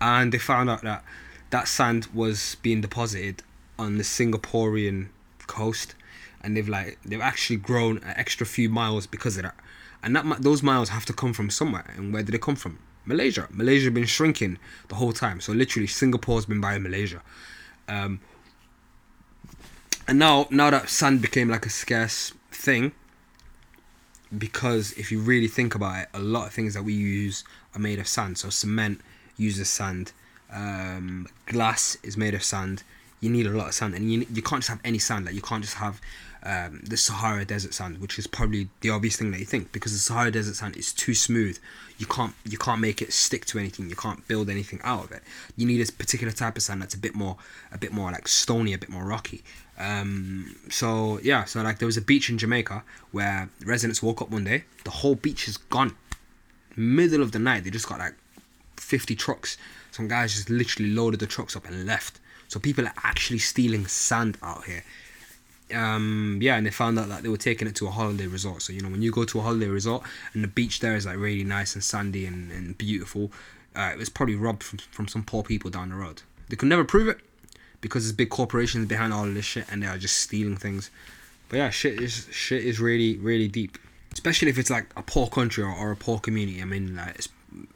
and 0.00 0.32
they 0.32 0.38
found 0.38 0.70
out 0.70 0.82
that 0.82 1.04
that 1.50 1.68
sand 1.68 2.06
was 2.14 2.56
being 2.62 2.80
deposited 2.80 3.42
on 3.78 3.98
the 3.98 4.04
Singaporean 4.04 5.08
coast, 5.46 5.94
and 6.42 6.56
they've 6.56 6.68
like 6.68 6.98
they've 7.04 7.20
actually 7.20 7.56
grown 7.56 7.98
an 7.98 8.14
extra 8.16 8.46
few 8.46 8.68
miles 8.68 9.06
because 9.06 9.36
of 9.36 9.42
that, 9.42 9.56
and 10.02 10.16
that 10.16 10.42
those 10.42 10.62
miles 10.62 10.90
have 10.90 11.04
to 11.06 11.12
come 11.12 11.32
from 11.32 11.50
somewhere, 11.50 11.92
and 11.96 12.12
where 12.12 12.22
did 12.22 12.32
they 12.32 12.38
come 12.38 12.56
from? 12.56 12.78
Malaysia. 13.04 13.48
Malaysia 13.50 13.90
been 13.90 14.06
shrinking 14.06 14.58
the 14.88 14.94
whole 14.96 15.12
time. 15.12 15.40
So 15.40 15.52
literally, 15.52 15.86
Singapore's 15.86 16.46
been 16.46 16.60
buying 16.60 16.82
Malaysia. 16.82 17.22
Um, 17.88 18.20
and 20.06 20.18
now, 20.18 20.46
now 20.50 20.70
that 20.70 20.88
sand 20.88 21.22
became 21.22 21.48
like 21.48 21.66
a 21.66 21.70
scarce 21.70 22.32
thing, 22.50 22.92
because 24.36 24.92
if 24.92 25.10
you 25.10 25.20
really 25.20 25.48
think 25.48 25.74
about 25.74 26.02
it, 26.02 26.08
a 26.14 26.20
lot 26.20 26.46
of 26.46 26.52
things 26.52 26.74
that 26.74 26.82
we 26.82 26.92
use 26.92 27.44
are 27.74 27.80
made 27.80 27.98
of 27.98 28.06
sand. 28.06 28.38
So 28.38 28.50
cement 28.50 29.00
uses 29.36 29.68
sand. 29.68 30.12
Um, 30.52 31.28
glass 31.46 31.96
is 32.02 32.16
made 32.16 32.34
of 32.34 32.42
sand. 32.42 32.82
You 33.20 33.30
need 33.30 33.46
a 33.46 33.50
lot 33.50 33.68
of 33.68 33.74
sand, 33.74 33.94
and 33.94 34.10
you 34.10 34.26
you 34.32 34.42
can't 34.42 34.62
just 34.62 34.68
have 34.68 34.80
any 34.84 34.98
sand. 34.98 35.26
Like 35.26 35.34
you 35.34 35.42
can't 35.42 35.62
just 35.62 35.76
have 35.76 36.00
um, 36.42 36.80
the 36.82 36.96
Sahara 36.96 37.44
Desert 37.44 37.74
sand, 37.74 37.98
which 38.00 38.18
is 38.18 38.26
probably 38.26 38.68
the 38.80 38.90
obvious 38.90 39.16
thing 39.16 39.30
that 39.32 39.40
you 39.40 39.44
think, 39.44 39.72
because 39.72 39.92
the 39.92 39.98
Sahara 39.98 40.30
Desert 40.30 40.56
sand 40.56 40.76
is 40.76 40.92
too 40.92 41.14
smooth. 41.14 41.58
You 41.98 42.06
can't 42.06 42.34
you 42.44 42.56
can't 42.56 42.80
make 42.80 43.02
it 43.02 43.12
stick 43.12 43.44
to 43.46 43.58
anything. 43.58 43.90
You 43.90 43.96
can't 43.96 44.26
build 44.26 44.48
anything 44.48 44.80
out 44.82 45.04
of 45.04 45.12
it. 45.12 45.22
You 45.56 45.66
need 45.66 45.86
a 45.86 45.92
particular 45.92 46.32
type 46.32 46.56
of 46.56 46.62
sand 46.62 46.80
that's 46.80 46.94
a 46.94 46.98
bit 46.98 47.14
more 47.14 47.36
a 47.72 47.78
bit 47.78 47.92
more 47.92 48.10
like 48.10 48.26
stony, 48.26 48.72
a 48.72 48.78
bit 48.78 48.88
more 48.88 49.04
rocky. 49.04 49.42
Um, 49.78 50.56
so 50.70 51.20
yeah, 51.22 51.44
so 51.44 51.62
like 51.62 51.78
there 51.78 51.86
was 51.86 51.96
a 51.96 52.02
beach 52.02 52.30
in 52.30 52.38
Jamaica 52.38 52.84
where 53.12 53.50
residents 53.64 54.02
woke 54.02 54.22
up 54.22 54.30
one 54.30 54.44
day, 54.44 54.64
the 54.84 54.90
whole 54.90 55.14
beach 55.14 55.46
is 55.46 55.56
gone. 55.56 55.96
Middle 56.76 57.22
of 57.22 57.32
the 57.32 57.38
night, 57.38 57.64
they 57.64 57.70
just 57.70 57.88
got 57.88 57.98
like 57.98 58.14
50 58.76 59.14
trucks. 59.16 59.58
Some 59.90 60.08
guys 60.08 60.34
just 60.34 60.48
literally 60.48 60.90
loaded 60.90 61.20
the 61.20 61.26
trucks 61.26 61.56
up 61.56 61.66
and 61.66 61.86
left. 61.86 62.20
So 62.48 62.58
people 62.58 62.86
are 62.86 62.94
actually 63.04 63.38
stealing 63.38 63.86
sand 63.86 64.38
out 64.42 64.64
here 64.64 64.84
um, 65.74 66.38
yeah, 66.42 66.56
and 66.56 66.66
they 66.66 66.70
found 66.70 66.98
out 66.98 67.08
that 67.08 67.22
they 67.22 67.28
were 67.28 67.36
taking 67.36 67.68
it 67.68 67.74
to 67.76 67.86
a 67.86 67.90
holiday 67.90 68.26
resort. 68.26 68.62
So 68.62 68.72
you 68.72 68.80
know, 68.80 68.88
when 68.88 69.02
you 69.02 69.10
go 69.10 69.24
to 69.24 69.38
a 69.38 69.42
holiday 69.42 69.68
resort 69.68 70.02
and 70.34 70.42
the 70.44 70.48
beach 70.48 70.80
there 70.80 70.94
is 70.96 71.06
like 71.06 71.16
really 71.16 71.44
nice 71.44 71.74
and 71.74 71.82
sandy 71.82 72.26
and, 72.26 72.50
and 72.50 72.76
beautiful, 72.76 73.30
uh, 73.76 73.90
it 73.92 73.98
was 73.98 74.08
probably 74.08 74.36
robbed 74.36 74.62
from, 74.62 74.78
from 74.90 75.08
some 75.08 75.24
poor 75.24 75.42
people 75.42 75.70
down 75.70 75.90
the 75.90 75.96
road. 75.96 76.22
They 76.48 76.56
could 76.56 76.68
never 76.68 76.84
prove 76.84 77.08
it 77.08 77.18
because 77.80 78.04
there's 78.04 78.12
big 78.12 78.30
corporations 78.30 78.86
behind 78.86 79.12
all 79.12 79.24
of 79.24 79.34
this 79.34 79.44
shit 79.44 79.66
and 79.70 79.82
they 79.82 79.86
are 79.86 79.98
just 79.98 80.18
stealing 80.18 80.56
things. 80.56 80.90
But 81.48 81.56
yeah, 81.56 81.70
shit 81.70 82.00
is 82.00 82.28
shit 82.30 82.64
is 82.64 82.80
really 82.80 83.16
really 83.16 83.48
deep, 83.48 83.78
especially 84.12 84.48
if 84.48 84.58
it's 84.58 84.70
like 84.70 84.86
a 84.96 85.02
poor 85.02 85.26
country 85.26 85.64
or, 85.64 85.74
or 85.74 85.90
a 85.90 85.96
poor 85.96 86.18
community. 86.18 86.62
I 86.62 86.64
mean, 86.64 86.96
like 86.96 87.16
it's 87.16 87.28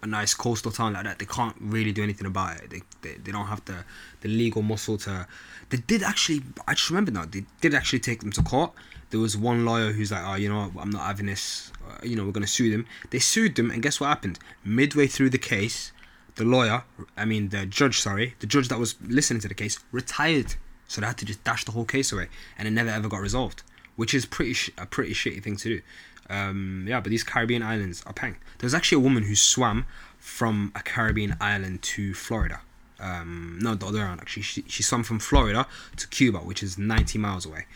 a 0.03 0.07
nice 0.07 0.35
coastal 0.35 0.71
town 0.71 0.93
like 0.93 1.05
that, 1.05 1.19
they 1.19 1.27
can't 1.27 1.57
really 1.61 1.93
do 1.93 2.03
anything 2.03 2.27
about 2.27 2.57
it. 2.57 2.71
They, 2.71 2.83
they, 3.03 3.17
they 3.17 3.33
don't 3.33 3.47
have 3.47 3.65
the, 3.65 3.85
the 4.21 4.29
legal 4.29 4.63
muscle 4.63 4.99
to. 4.99 5.27
They 5.75 5.81
did 5.81 6.05
actually. 6.05 6.41
I 6.69 6.75
just 6.75 6.89
remember 6.89 7.11
now. 7.11 7.25
They 7.25 7.47
did 7.61 7.75
actually 7.75 7.99
take 7.99 8.21
them 8.21 8.31
to 8.31 8.43
court. 8.43 8.71
There 9.11 9.19
was 9.19 9.37
one 9.37 9.65
lawyer 9.65 9.91
who's 9.91 10.13
like, 10.13 10.23
"Oh, 10.25 10.37
you 10.37 10.49
know, 10.49 10.71
I'm 10.79 10.91
not 10.91 11.03
having 11.03 11.27
this. 11.27 11.73
Uh, 11.85 11.97
you 12.05 12.15
know, 12.15 12.25
we're 12.25 12.31
gonna 12.31 12.47
sue 12.47 12.71
them." 12.71 12.87
They 13.11 13.19
sued 13.19 13.57
them, 13.57 13.73
and 13.73 13.83
guess 13.83 13.99
what 13.99 14.07
happened? 14.07 14.39
Midway 14.65 15.09
through 15.09 15.31
the 15.31 15.39
case, 15.39 15.91
the 16.37 16.45
lawyer, 16.45 16.85
I 17.17 17.25
mean 17.25 17.49
the 17.49 17.67
judge, 17.67 17.99
sorry, 17.99 18.37
the 18.39 18.47
judge 18.47 18.69
that 18.69 18.79
was 18.79 18.95
listening 19.03 19.41
to 19.41 19.49
the 19.49 19.55
case 19.55 19.81
retired. 19.91 20.55
So 20.87 21.01
they 21.01 21.09
had 21.09 21.19
to 21.19 21.25
just 21.25 21.43
dash 21.43 21.65
the 21.65 21.73
whole 21.73 21.87
case 21.87 22.13
away, 22.13 22.29
and 22.57 22.69
it 22.69 22.71
never 22.71 22.91
ever 22.91 23.09
got 23.09 23.21
resolved, 23.21 23.65
which 23.97 24.15
is 24.15 24.27
pretty 24.27 24.53
sh- 24.53 24.71
a 24.79 24.87
pretty 24.87 25.13
shitty 25.13 25.43
thing 25.43 25.57
to 25.57 25.69
do. 25.69 25.83
Um, 26.31 26.85
yeah, 26.87 27.01
but 27.01 27.11
these 27.11 27.25
Caribbean 27.25 27.65
islands 27.65 28.05
are 28.07 28.13
pang. 28.13 28.37
There's 28.59 28.75
actually 28.75 29.03
a 29.03 29.07
woman 29.09 29.25
who 29.25 29.35
swam 29.35 29.87
from 30.21 30.71
a 30.77 30.83
Caribbean 30.85 31.37
island 31.41 31.83
to 31.83 32.15
Florida. 32.15 32.61
Um, 33.01 33.59
no, 33.61 33.75
the 33.75 33.87
other 33.87 33.99
way 33.99 34.05
around 34.05 34.21
actually. 34.21 34.43
She, 34.43 34.65
she 34.67 34.83
swam 34.83 35.03
from 35.03 35.19
Florida 35.19 35.67
to 35.97 36.09
Cuba, 36.09 36.39
which 36.39 36.63
is 36.63 36.79
90 36.79 37.19
miles 37.19 37.45
away 37.47 37.67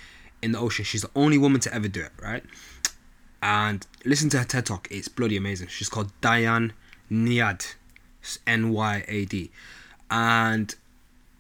in 0.43 0.53
the 0.53 0.59
ocean. 0.59 0.85
She's 0.85 1.03
the 1.03 1.11
only 1.15 1.39
woman 1.39 1.61
to 1.63 1.75
ever 1.75 1.89
do 1.89 2.03
it, 2.03 2.13
right? 2.23 2.45
And 3.43 3.87
listen 4.05 4.31
to 4.31 4.39
her 4.39 4.45
TED 4.45 4.67
talk. 4.67 4.89
It's 4.91 5.09
bloody 5.09 5.37
amazing. 5.37 5.69
She's 5.69 5.89
called 5.89 6.13
Diane 6.21 6.73
Nyad, 7.11 7.75
N 8.47 8.71
Y 8.71 9.05
A 9.07 9.25
D, 9.25 9.51
and 10.11 10.75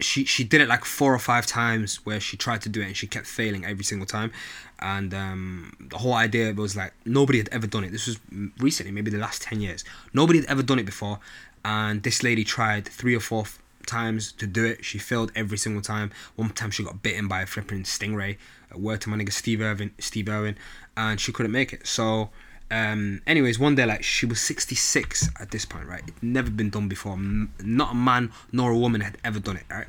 she 0.00 0.24
she 0.24 0.44
did 0.44 0.60
it 0.60 0.68
like 0.68 0.84
four 0.84 1.12
or 1.12 1.18
five 1.18 1.46
times 1.46 1.96
where 2.06 2.20
she 2.20 2.36
tried 2.36 2.62
to 2.62 2.68
do 2.68 2.80
it 2.80 2.86
and 2.86 2.96
she 2.96 3.06
kept 3.06 3.26
failing 3.26 3.64
every 3.64 3.84
single 3.84 4.06
time 4.06 4.30
and 4.78 5.12
um, 5.12 5.74
the 5.90 5.98
whole 5.98 6.14
idea 6.14 6.52
was 6.52 6.76
like 6.76 6.92
nobody 7.04 7.38
had 7.38 7.48
ever 7.50 7.66
done 7.66 7.84
it 7.84 7.90
this 7.90 8.06
was 8.06 8.18
recently 8.58 8.92
maybe 8.92 9.10
the 9.10 9.18
last 9.18 9.42
10 9.42 9.60
years 9.60 9.84
nobody 10.12 10.40
had 10.40 10.48
ever 10.48 10.62
done 10.62 10.78
it 10.78 10.86
before 10.86 11.18
and 11.64 12.02
this 12.04 12.22
lady 12.22 12.44
tried 12.44 12.86
three 12.86 13.14
or 13.14 13.20
four 13.20 13.44
times 13.88 14.30
to 14.32 14.46
do 14.46 14.64
it 14.64 14.84
she 14.84 14.98
failed 14.98 15.32
every 15.34 15.58
single 15.58 15.82
time 15.82 16.12
one 16.36 16.50
time 16.50 16.70
she 16.70 16.84
got 16.84 17.02
bitten 17.02 17.26
by 17.26 17.42
a 17.42 17.46
flipping 17.46 17.82
stingray 17.82 18.36
word 18.74 19.00
to 19.00 19.08
my 19.08 19.16
nigga 19.16 19.32
steve 19.32 19.60
irwin 19.60 19.90
steve 19.98 20.28
irwin 20.28 20.56
and 20.96 21.20
she 21.20 21.32
couldn't 21.32 21.52
make 21.52 21.72
it 21.72 21.86
so 21.86 22.30
um, 22.70 23.22
anyways, 23.26 23.58
one 23.58 23.74
day, 23.74 23.86
like 23.86 24.02
she 24.02 24.26
was 24.26 24.40
66 24.40 25.30
at 25.40 25.50
this 25.50 25.64
point, 25.64 25.86
right? 25.86 26.02
It 26.06 26.14
never 26.20 26.50
been 26.50 26.70
done 26.70 26.88
before. 26.88 27.16
Not 27.18 27.92
a 27.92 27.94
man 27.94 28.32
nor 28.52 28.72
a 28.72 28.76
woman 28.76 29.00
had 29.00 29.16
ever 29.24 29.40
done 29.40 29.56
it, 29.56 29.64
right? 29.70 29.86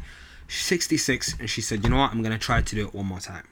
She's 0.48 0.66
66, 0.66 1.36
and 1.40 1.50
she 1.50 1.62
said, 1.62 1.84
"You 1.84 1.90
know 1.90 1.98
what? 1.98 2.12
I'm 2.12 2.24
gonna 2.24 2.40
try 2.40 2.62
to 2.62 2.76
do 2.76 2.88
it 2.88 2.94
one 2.94 3.06
more 3.06 3.20
time." 3.20 3.44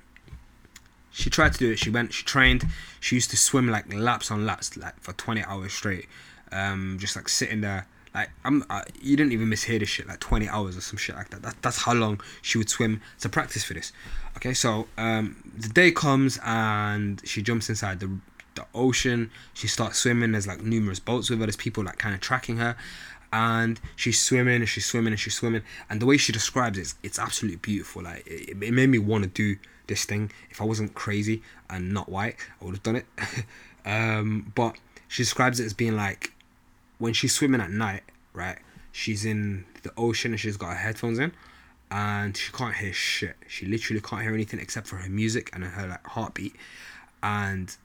She 1.12 1.30
tried 1.30 1.54
to 1.54 1.60
do 1.60 1.72
it. 1.72 1.80
She 1.80 1.90
went. 1.90 2.14
She 2.14 2.24
trained. 2.24 2.66
She 3.00 3.16
used 3.16 3.30
to 3.32 3.38
swim 3.38 3.68
like 3.68 3.92
laps 3.94 4.32
on 4.32 4.46
laps, 4.46 4.78
like 4.78 5.00
for 5.02 5.14
20 5.14 5.44
hours 5.44 5.74
straight. 5.74 6.08
Um, 6.52 6.98
just 7.00 7.16
like 7.16 7.28
sitting 7.28 7.62
there. 7.62 7.88
Like 8.14 8.30
I'm, 8.44 8.64
uh, 8.70 8.82
you 9.02 9.16
didn't 9.16 9.32
even 9.32 9.48
mishear 9.48 9.80
this 9.80 9.90
shit. 9.90 10.08
Like 10.08 10.20
20 10.20 10.48
hours 10.50 10.78
or 10.78 10.82
some 10.82 10.98
shit 10.98 11.16
like 11.16 11.30
that. 11.30 11.42
that. 11.44 11.62
That's 11.62 11.84
how 11.84 11.94
long 11.94 12.22
she 12.42 12.58
would 12.58 12.70
swim 12.70 13.02
to 13.20 13.30
practice 13.30 13.64
for 13.64 13.74
this. 13.74 13.92
Okay, 14.38 14.54
so 14.54 14.88
um, 14.98 15.52
the 15.58 15.70
day 15.70 15.92
comes 15.92 16.40
and 16.44 17.22
she 17.26 17.42
jumps 17.42 17.70
inside 17.70 18.00
the 18.00 18.10
the 18.58 18.66
ocean. 18.74 19.32
She 19.54 19.68
starts 19.68 20.00
swimming. 20.00 20.34
There's 20.34 20.48
like 20.48 20.62
numerous 20.62 21.00
boats 21.00 21.30
with 21.30 21.40
her. 21.40 21.46
There's 21.46 21.56
people 21.56 21.84
like 21.84 21.98
kind 21.98 22.14
of 22.14 22.22
tracking 22.22 22.58
her, 22.58 22.76
and 23.32 23.80
she's 23.96 24.22
swimming 24.22 24.56
and 24.56 24.68
she's 24.68 24.86
swimming 24.86 25.14
and 25.14 25.20
she's 25.20 25.36
swimming. 25.36 25.62
And 25.90 26.02
the 26.02 26.06
way 26.06 26.18
she 26.18 26.32
describes 26.34 26.78
it, 26.78 26.94
it's 27.04 27.20
absolutely 27.20 27.58
beautiful. 27.58 28.04
Like 28.04 28.26
it, 28.28 28.62
it 28.62 28.74
made 28.74 28.90
me 28.90 29.00
want 29.00 29.24
to 29.24 29.30
do 29.30 29.58
this 29.88 30.06
thing. 30.06 30.32
If 30.50 30.62
I 30.62 30.66
wasn't 30.66 30.94
crazy 30.94 31.42
and 31.70 31.94
not 31.94 32.10
white, 32.10 32.36
I 32.62 32.66
would 32.66 32.76
have 32.76 32.84
done 32.84 32.98
it. 32.98 33.06
um, 33.86 34.52
but 34.56 34.76
she 35.08 35.24
describes 35.24 35.60
it 35.60 35.66
as 35.66 35.74
being 35.74 35.96
like 35.96 36.34
when 36.98 37.14
she's 37.14 37.34
swimming 37.34 37.62
at 37.62 37.72
night, 37.72 38.04
right? 38.34 38.58
She's 38.92 39.26
in 39.26 39.66
the 39.84 39.92
ocean 39.98 40.32
and 40.32 40.40
she's 40.40 40.58
got 40.58 40.70
her 40.70 40.76
headphones 40.76 41.20
in 41.20 41.32
and 41.92 42.36
she 42.36 42.52
can't 42.52 42.76
hear 42.76 42.94
shit. 42.94 43.36
She 43.48 43.66
literally 43.66 44.02
can't 44.02 44.22
hear 44.22 44.34
anything 44.34 44.60
except 44.60 44.88
for 44.88 44.98
her 44.98 45.10
music 45.10 45.50
and 45.54 45.64
her 45.64 45.88
like 45.88 46.06
heartbeat. 46.06 46.56
And 47.24 47.76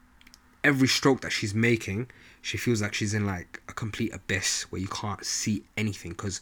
every 0.64 0.88
stroke 0.88 1.20
that 1.20 1.30
she's 1.30 1.54
making, 1.54 2.08
she 2.40 2.56
feels 2.56 2.82
like 2.82 2.94
she's 2.94 3.14
in 3.14 3.26
like 3.26 3.62
a 3.68 3.72
complete 3.72 4.12
abyss 4.14 4.62
where 4.70 4.80
you 4.80 4.88
can't 4.88 5.24
see 5.24 5.62
anything 5.76 6.12
because 6.12 6.40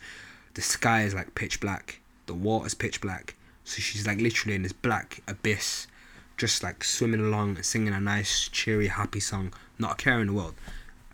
the 0.54 0.62
sky 0.62 1.02
is 1.02 1.14
like 1.14 1.34
pitch 1.34 1.60
black, 1.60 2.00
the 2.26 2.34
water's 2.34 2.74
pitch 2.74 3.00
black. 3.00 3.34
So 3.64 3.80
she's 3.80 4.06
like 4.06 4.20
literally 4.20 4.54
in 4.54 4.62
this 4.62 4.72
black 4.72 5.22
abyss, 5.28 5.86
just 6.36 6.62
like 6.62 6.82
swimming 6.82 7.20
along, 7.20 7.62
singing 7.62 7.92
a 7.92 8.00
nice, 8.00 8.48
cheery, 8.48 8.88
happy 8.88 9.20
song, 9.20 9.52
not 9.78 9.92
a 9.92 9.96
care 9.96 10.20
in 10.20 10.28
the 10.28 10.32
world. 10.32 10.54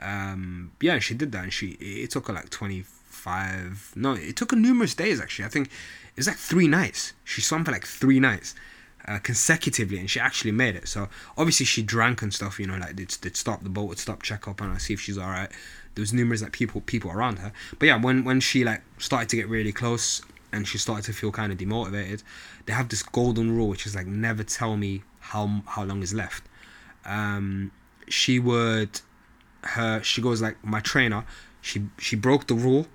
Um, 0.01 0.73
yeah, 0.81 0.99
she 0.99 1.15
did 1.15 1.33
that, 1.33 1.45
and 1.45 1.53
she 1.53 1.69
it 1.81 2.11
took 2.11 2.29
her 2.29 2.33
like 2.33 2.51
twenty 2.51 2.83
five. 2.83 3.93
No, 3.97 4.13
it 4.13 4.37
took 4.37 4.51
her 4.51 4.57
numerous 4.57 4.95
days 4.95 5.21
actually. 5.21 5.47
I 5.47 5.49
think 5.49 5.69
it 5.69 6.17
was 6.17 6.27
like 6.27 6.37
three 6.37 6.69
nights. 6.69 7.13
She 7.25 7.41
swam 7.41 7.65
for 7.65 7.73
like 7.73 7.87
three 7.87 8.21
nights. 8.21 8.55
Uh, 9.09 9.21
consecutively, 9.21 10.01
and 10.01 10.11
she 10.11 10.19
actually 10.19 10.51
made 10.51 10.75
it. 10.75 10.89
So 10.89 11.09
obviously 11.39 11.65
she 11.65 11.81
drank 11.81 12.23
and 12.23 12.35
stuff. 12.35 12.59
You 12.59 12.67
know, 12.67 12.77
like 12.77 12.97
they'd 12.97 13.37
stop 13.37 13.63
the 13.63 13.69
boat, 13.69 13.85
would 13.85 14.01
stop, 14.01 14.21
check 14.25 14.49
up 14.49 14.61
on 14.61 14.73
her, 14.73 14.81
see 14.81 14.95
if 14.95 15.01
she's 15.01 15.17
all 15.17 15.29
right. 15.29 15.49
There 15.95 16.03
was 16.03 16.13
numerous 16.13 16.43
like 16.43 16.51
people 16.51 16.81
people 16.81 17.13
around 17.13 17.39
her. 17.39 17.53
But 17.79 17.87
yeah, 17.87 18.03
when 18.03 18.25
when 18.25 18.41
she 18.41 18.65
like 18.65 18.83
started 18.99 19.29
to 19.29 19.37
get 19.37 19.49
really 19.49 19.71
close 19.71 20.23
and 20.53 20.67
she 20.67 20.79
started 20.79 21.05
to 21.05 21.13
feel 21.13 21.31
kind 21.31 21.53
of 21.53 21.59
demotivated, 21.59 22.25
they 22.67 22.73
have 22.73 22.89
this 22.89 23.05
golden 23.05 23.57
rule 23.57 23.69
which 23.69 23.87
is 23.87 23.95
like 23.95 24.09
never 24.09 24.43
tell 24.43 24.77
me 24.77 25.05
how 25.21 25.63
how 25.67 25.85
long 25.85 26.03
is 26.03 26.13
left. 26.13 26.43
Um, 27.05 27.71
she 28.09 28.41
would 28.41 29.01
her 29.69 30.03
she 30.03 30.21
goes 30.23 30.43
like 30.43 30.63
my 30.65 30.81
trainer. 30.81 31.25
She 31.61 31.89
she 31.99 32.17
broke 32.17 32.47
the 32.47 32.55
rule 32.55 32.87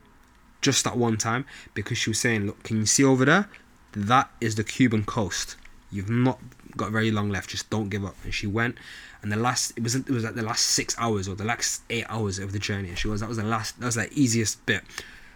just 0.61 0.83
that 0.83 0.97
one 0.97 1.17
time 1.17 1.45
because 1.73 1.97
she 1.97 2.09
was 2.09 2.19
saying, 2.19 2.45
look, 2.45 2.63
can 2.63 2.77
you 2.77 2.85
see 2.85 3.03
over 3.03 3.25
there? 3.25 3.49
That 3.93 4.29
is 4.39 4.55
the 4.55 4.63
Cuban 4.63 5.03
coast 5.03 5.57
You've 5.91 6.09
not 6.09 6.39
got 6.77 6.91
very 6.91 7.11
long 7.11 7.29
left. 7.29 7.49
Just 7.49 7.69
don't 7.69 7.89
give 7.89 8.05
up. 8.05 8.15
And 8.23 8.33
she 8.33 8.47
went, 8.47 8.77
and 9.21 9.31
the 9.31 9.35
last 9.35 9.73
it 9.75 9.83
was 9.83 9.95
it 9.95 10.09
was 10.09 10.23
like 10.23 10.35
the 10.35 10.41
last 10.41 10.65
six 10.65 10.95
hours 10.97 11.27
or 11.27 11.35
the 11.35 11.43
last 11.43 11.81
eight 11.89 12.05
hours 12.07 12.39
of 12.39 12.53
the 12.53 12.59
journey. 12.59 12.89
And 12.89 12.97
she 12.97 13.09
was 13.09 13.19
that 13.19 13.27
was 13.27 13.37
the 13.37 13.43
last 13.43 13.79
that 13.79 13.85
was 13.85 13.95
the 13.95 14.11
easiest 14.13 14.65
bit, 14.65 14.83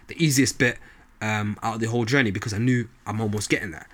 the 0.06 0.22
easiest 0.22 0.58
bit 0.58 0.78
um, 1.20 1.58
out 1.62 1.74
of 1.74 1.80
the 1.80 1.86
whole 1.86 2.06
journey 2.06 2.30
because 2.30 2.54
I 2.54 2.58
knew 2.58 2.88
I'm 3.06 3.20
almost 3.20 3.50
getting 3.50 3.70
there. 3.70 3.86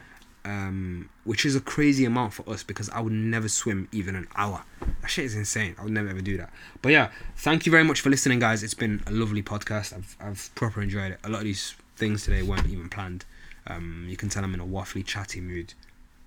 Um, 0.45 1.09
which 1.23 1.45
is 1.47 1.55
a 1.55 1.61
crazy 1.61 2.05
amount 2.05 2.33
for 2.33 2.49
us 2.51 2.65
because 2.65 2.91
I 2.91 3.01
would 3.01 3.13
never 3.13 3.49
swim 3.49 3.89
even 3.93 4.17
an 4.17 4.27
hour. 4.35 4.65
That 5.01 5.09
shit 5.09 5.25
is 5.25 5.37
insane. 5.37 5.77
I 5.79 5.85
would 5.85 5.93
never 5.93 6.09
ever 6.09 6.21
do 6.21 6.37
that. 6.39 6.51
But 6.81 6.91
yeah, 6.91 7.11
thank 7.37 7.65
you 7.65 7.71
very 7.71 7.85
much 7.85 8.01
for 8.01 8.11
listening, 8.11 8.41
guys. 8.41 8.65
It's 8.65 8.75
been 8.75 9.03
a 9.07 9.13
lovely 9.13 9.43
podcast. 9.43 9.93
I've 9.95 10.17
I've 10.21 10.51
proper 10.57 10.83
enjoyed 10.83 11.13
it. 11.13 11.21
A 11.23 11.29
lot 11.29 11.39
of 11.39 11.45
these 11.45 11.77
things 11.97 12.25
today 12.25 12.43
weren't 12.43 12.67
even 12.67 12.89
planned. 12.89 13.25
Um, 13.69 14.07
you 14.09 14.17
can 14.17 14.29
tell 14.29 14.43
I'm 14.43 14.53
in 14.55 14.61
a 14.61 14.67
waffly, 14.67 15.07
chatty 15.07 15.41
mood. 15.41 15.75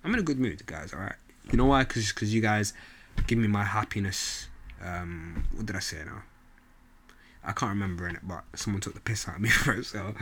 I'm 0.02 0.14
in 0.14 0.20
a 0.20 0.22
good 0.22 0.38
mood, 0.38 0.64
guys. 0.64 0.94
All 0.94 1.00
right. 1.00 1.16
You 1.50 1.58
know 1.58 1.66
why? 1.66 1.84
Because 1.84 2.08
because 2.12 2.32
you 2.34 2.40
guys 2.40 2.72
give 3.26 3.38
me 3.38 3.48
my 3.48 3.64
happiness. 3.64 4.48
Um, 4.82 5.44
what 5.54 5.66
did 5.66 5.76
I 5.76 5.80
say 5.80 5.98
now? 6.04 6.22
I 7.44 7.52
can't 7.52 7.70
remember 7.70 8.08
in 8.08 8.16
it, 8.16 8.22
but 8.26 8.44
someone 8.54 8.80
took 8.80 8.94
the 8.94 9.00
piss 9.00 9.28
out 9.28 9.36
of 9.36 9.40
me 9.40 9.48
for 9.62 9.74
it. 9.74 9.84
So, 9.84 10.14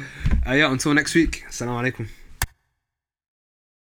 uh, 0.47 0.53
yeah. 0.53 0.71
Until 0.71 0.93
next 0.95 1.15
week. 1.15 1.45
Assalamu 1.49 1.93
alaikum. 1.93 2.09